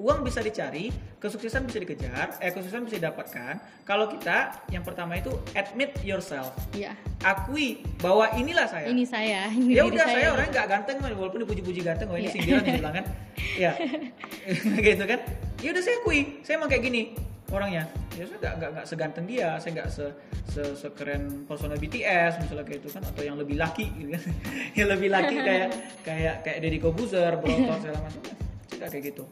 uang 0.00 0.24
bisa 0.24 0.40
dicari 0.40 0.88
kesuksesan 1.20 1.68
bisa 1.68 1.76
dikejar 1.76 2.40
eh 2.40 2.48
kesuksesan 2.48 2.88
bisa 2.88 2.96
didapatkan. 2.96 3.60
Kalau 3.84 4.08
kita 4.08 4.64
yang 4.72 4.80
pertama 4.80 5.20
itu 5.20 5.28
admit 5.52 5.92
yourself. 6.00 6.56
Ya 6.72 6.96
akui 7.20 7.84
bahwa 8.00 8.32
inilah 8.32 8.64
saya. 8.64 8.88
Ini 8.88 9.04
saya 9.04 9.52
ini 9.52 9.76
ya 9.76 9.84
udah 9.84 10.06
saya 10.08 10.32
orangnya 10.32 10.52
nggak 10.56 10.68
ganteng 10.72 10.96
walaupun 11.04 11.44
dipuji-puji 11.44 11.84
ganteng 11.84 12.08
oh 12.08 12.16
ini 12.16 12.26
Iya. 12.26 12.32
sindiran 12.32 12.62
yang 12.64 12.76
bilang 12.80 12.94
kan. 12.96 13.04
Ya 13.60 13.72
gitu 14.88 15.04
kan. 15.04 15.20
Ya 15.60 15.68
udah 15.76 15.82
saya 15.84 15.96
akui. 16.00 16.20
Saya 16.40 16.54
emang 16.56 16.72
kayak 16.72 16.82
gini 16.88 17.02
orangnya. 17.52 17.84
Ya 18.16 18.24
saya 18.24 18.56
nggak 18.56 18.84
seganteng 18.88 19.24
dia 19.28 19.60
saya 19.60 19.70
nggak 19.76 19.88
se, 19.92 20.06
se 20.48 20.62
sekeren 20.80 21.44
personal 21.44 21.76
BTS 21.76 22.40
misalnya 22.40 22.64
kayak 22.64 22.80
itu 22.80 22.88
kan 22.88 23.04
atau 23.04 23.20
yang 23.20 23.36
lebih 23.36 23.60
laki 23.60 23.84
gitu 24.00 24.16
kan. 24.16 24.22
Yang 24.80 24.88
lebih 24.96 25.08
laki 25.12 25.36
kayak 25.36 25.68
kayak 26.00 26.34
kayak 26.40 26.58
Deddy 26.64 26.78
Kobuzer 26.80 27.36
berotot 27.36 27.84
segala 27.84 28.00
macam. 28.08 28.22
Saya 28.64 28.76
nggak 28.80 28.90
kayak 28.96 29.04
gitu 29.12 29.24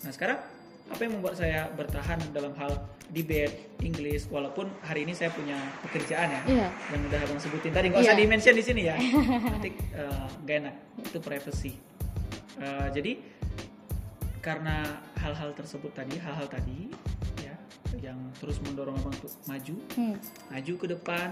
nah 0.00 0.10
sekarang 0.10 0.38
apa 0.88 1.00
yang 1.00 1.12
membuat 1.14 1.36
saya 1.36 1.68
bertahan 1.70 2.16
dalam 2.30 2.56
hal 2.56 2.72
debate 3.08 3.52
Inggris 3.78 4.24
walaupun 4.26 4.72
hari 4.80 5.04
ini 5.04 5.12
saya 5.12 5.28
punya 5.28 5.56
pekerjaan 5.82 6.28
ya 6.28 6.40
Iya. 6.46 6.68
yang 6.88 7.00
udah 7.04 7.20
abang 7.20 7.36
sebutin 7.38 7.70
tadi 7.70 7.86
nggak 7.88 8.00
usah 8.00 8.14
Iya. 8.14 8.20
di 8.20 8.26
mention 8.26 8.54
di 8.54 8.64
sini 8.64 8.82
ya 8.84 8.96
nanti 9.52 9.68
eh, 9.92 10.26
nggak 10.42 10.56
enak 10.58 10.74
itu 11.02 11.18
privacy 11.18 11.72
Eh, 12.58 12.88
jadi 12.90 13.12
karena 14.38 14.82
hal-hal 15.16 15.50
tersebut 15.52 15.90
tadi 15.92 16.18
hal-hal 16.18 16.46
tadi 16.46 16.90
ya 17.38 17.54
yang 18.00 18.18
terus 18.34 18.58
mendorong 18.58 18.94
abang 18.94 19.14
untuk 19.14 19.30
maju 19.44 19.74
Hmm. 19.94 20.18
maju 20.48 20.72
ke 20.74 20.86
depan 20.88 21.28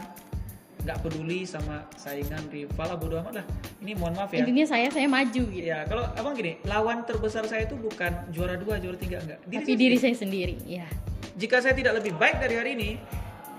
nggak 0.87 1.03
peduli 1.03 1.43
sama 1.43 1.83
saingan 1.99 2.47
rival 2.47 2.95
bodo 2.95 3.19
amat 3.19 3.43
lah. 3.43 3.47
Ini 3.83 3.99
mohon 3.99 4.15
maaf 4.15 4.31
ya. 4.31 4.47
Intinya 4.47 4.63
saya 4.71 4.87
saya 4.95 5.11
maju 5.11 5.43
gitu. 5.51 5.67
Ya 5.67 5.83
kalau 5.91 6.07
abang 6.15 6.39
gini 6.39 6.63
lawan 6.63 7.03
terbesar 7.03 7.43
saya 7.51 7.67
itu 7.67 7.75
bukan 7.75 8.31
juara 8.31 8.55
dua 8.55 8.79
juara 8.79 8.95
tiga 8.95 9.19
enggak. 9.19 9.43
Tapi 9.43 9.55
saya 9.67 9.75
diri 9.75 9.99
sendiri. 9.99 9.99
saya 9.99 10.15
sendiri 10.15 10.55
ya 10.63 10.87
jika 11.35 11.57
saya 11.59 11.75
tidak 11.75 11.99
lebih 11.99 12.15
baik 12.15 12.39
dari 12.39 12.55
hari 12.55 12.71
ini 12.79 12.91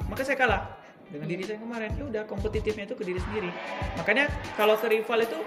maka 0.08 0.24
saya 0.24 0.40
kalah 0.40 0.64
dengan 1.12 1.28
diri 1.28 1.44
saya 1.44 1.60
kemarin. 1.60 1.92
Ya 2.00 2.04
udah 2.08 2.24
kompetitifnya 2.24 2.88
itu 2.88 2.96
ke 2.96 3.04
diri 3.04 3.20
sendiri. 3.20 3.52
Makanya 4.00 4.32
kalau 4.56 4.80
ke 4.80 4.88
rival 4.88 5.20
itu 5.20 5.40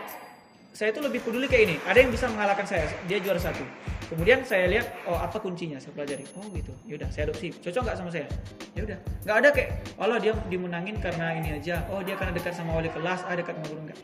saya 0.76 0.92
itu 0.92 1.00
lebih 1.00 1.24
peduli 1.24 1.48
kayak 1.48 1.64
ini. 1.64 1.76
Ada 1.88 1.98
yang 2.04 2.12
bisa 2.12 2.28
mengalahkan 2.28 2.68
saya 2.68 2.84
dia 3.08 3.16
juara 3.24 3.40
satu 3.40 3.64
kemudian 4.10 4.42
saya 4.42 4.66
lihat 4.66 4.90
oh 5.06 5.16
apa 5.16 5.38
kuncinya? 5.38 5.78
Saya 5.78 5.94
pelajari. 5.94 6.26
Oh 6.34 6.44
gitu. 6.50 6.74
Ya 6.84 6.98
udah 6.98 7.08
saya 7.14 7.30
adopsi. 7.30 7.54
Cocok 7.54 7.82
nggak 7.86 7.96
sama 7.96 8.10
saya? 8.10 8.26
Ya 8.74 8.82
udah. 8.82 8.98
Nggak 9.22 9.36
ada 9.38 9.48
kayak 9.54 9.70
Allah 9.96 10.18
dia 10.18 10.32
dimenangin 10.50 10.98
karena 10.98 11.38
ini 11.38 11.56
aja. 11.56 11.86
Oh 11.94 12.02
dia 12.02 12.18
karena 12.18 12.34
dekat 12.34 12.52
sama 12.58 12.74
wali 12.74 12.90
kelas. 12.90 13.22
Ah 13.24 13.38
dekat 13.38 13.54
sama 13.54 13.66
guru. 13.70 13.80
Enggak 13.86 14.00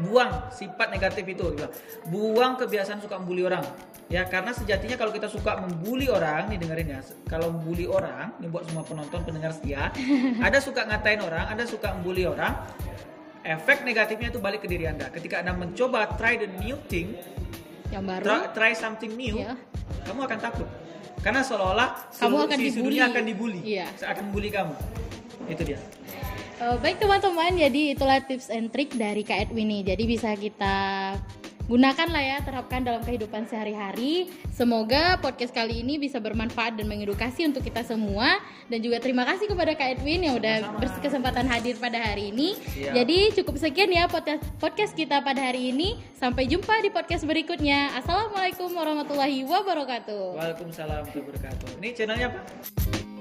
buang 0.00 0.50
sifat 0.50 0.88
negatif 0.90 1.24
itu 1.28 1.44
gitu. 1.54 1.66
buang 2.08 2.58
kebiasaan 2.58 2.98
suka 2.98 3.20
membuli 3.22 3.46
orang. 3.46 3.62
Ya 4.10 4.28
karena 4.28 4.52
sejatinya 4.52 5.00
kalau 5.00 5.14
kita 5.14 5.30
suka 5.30 5.56
membuli 5.62 6.10
orang 6.10 6.50
nih 6.52 6.58
dengerin 6.60 6.88
ya. 6.96 7.00
Kalau 7.28 7.54
membuli 7.54 7.86
orang 7.88 8.34
ini 8.42 8.48
buat 8.50 8.68
semua 8.68 8.84
penonton 8.84 9.20
pendengar 9.24 9.52
setia 9.54 9.88
ada 10.46 10.58
suka 10.58 10.84
ngatain 10.84 11.20
orang 11.22 11.48
ada 11.48 11.64
suka 11.64 11.96
membuli 11.96 12.28
orang 12.28 12.52
efek 13.42 13.82
negatifnya 13.86 14.28
itu 14.34 14.40
balik 14.42 14.64
ke 14.64 14.68
diri 14.68 14.90
anda. 14.90 15.08
Ketika 15.08 15.40
anda 15.40 15.56
mencoba 15.56 16.12
try 16.18 16.36
the 16.36 16.50
new 16.60 16.76
thing 16.90 17.16
yang 17.92 18.02
baru 18.02 18.24
try, 18.24 18.42
try 18.50 18.72
something 18.72 19.12
new 19.12 19.36
Iya. 19.36 19.52
kamu 20.02 20.20
akan 20.24 20.38
takut 20.40 20.68
karena 21.20 21.40
seolah-olah 21.40 21.88
Kamu 22.10 22.36
akan 22.42 22.56
sisi 22.56 22.68
dibully. 22.72 22.82
dunia 22.88 23.02
akan 23.06 23.22
dibully 23.22 23.60
Iya. 23.62 23.86
akan 24.00 24.22
membuli 24.26 24.48
kamu 24.48 24.74
itu 25.46 25.62
dia 25.64 25.78
Eh, 26.54 26.78
baik 26.78 26.94
teman-teman, 26.96 27.58
jadi 27.58 27.90
itulah 27.90 28.22
tips 28.22 28.46
and 28.46 28.70
trick 28.70 28.94
dari 28.94 29.26
Kak 29.26 29.50
Edwin 29.50 29.66
nih. 29.66 29.82
Jadi 29.82 30.04
bisa 30.06 30.30
kita 30.32 30.76
gunakan 31.68 32.08
lah 32.08 32.22
ya, 32.24 32.38
terapkan 32.40 32.80
dalam 32.82 33.02
kehidupan 33.04 33.46
sehari-hari. 33.46 34.32
Semoga 34.50 35.20
podcast 35.20 35.52
kali 35.52 35.84
ini 35.84 36.00
bisa 36.00 36.18
bermanfaat 36.18 36.80
dan 36.80 36.88
mengedukasi 36.88 37.44
untuk 37.44 37.62
kita 37.62 37.84
semua. 37.84 38.40
Dan 38.72 38.80
juga 38.80 38.98
terima 38.98 39.28
kasih 39.28 39.52
kepada 39.52 39.76
Kak 39.76 40.00
Edwin 40.00 40.24
yang 40.24 40.34
udah 40.40 40.80
berkesempatan 40.80 41.44
hadir 41.46 41.76
pada 41.76 42.00
hari 42.00 42.32
ini. 42.32 42.56
Siap. 42.56 42.96
Jadi 42.96 43.18
cukup 43.42 43.54
sekian 43.60 43.92
ya 43.92 44.08
podcast 44.08 44.42
podcast 44.56 44.96
kita 44.96 45.20
pada 45.20 45.52
hari 45.52 45.70
ini. 45.74 46.00
Sampai 46.16 46.48
jumpa 46.48 46.80
di 46.80 46.88
podcast 46.88 47.28
berikutnya. 47.28 47.94
Assalamualaikum 48.00 48.72
warahmatullahi 48.72 49.44
wabarakatuh. 49.44 50.40
Waalaikumsalam 50.40 51.02
warahmatullahi 51.02 51.26
wabarakatuh 51.28 51.68
ini 51.82 51.88
channelnya 51.94 52.26
apa 52.30 53.11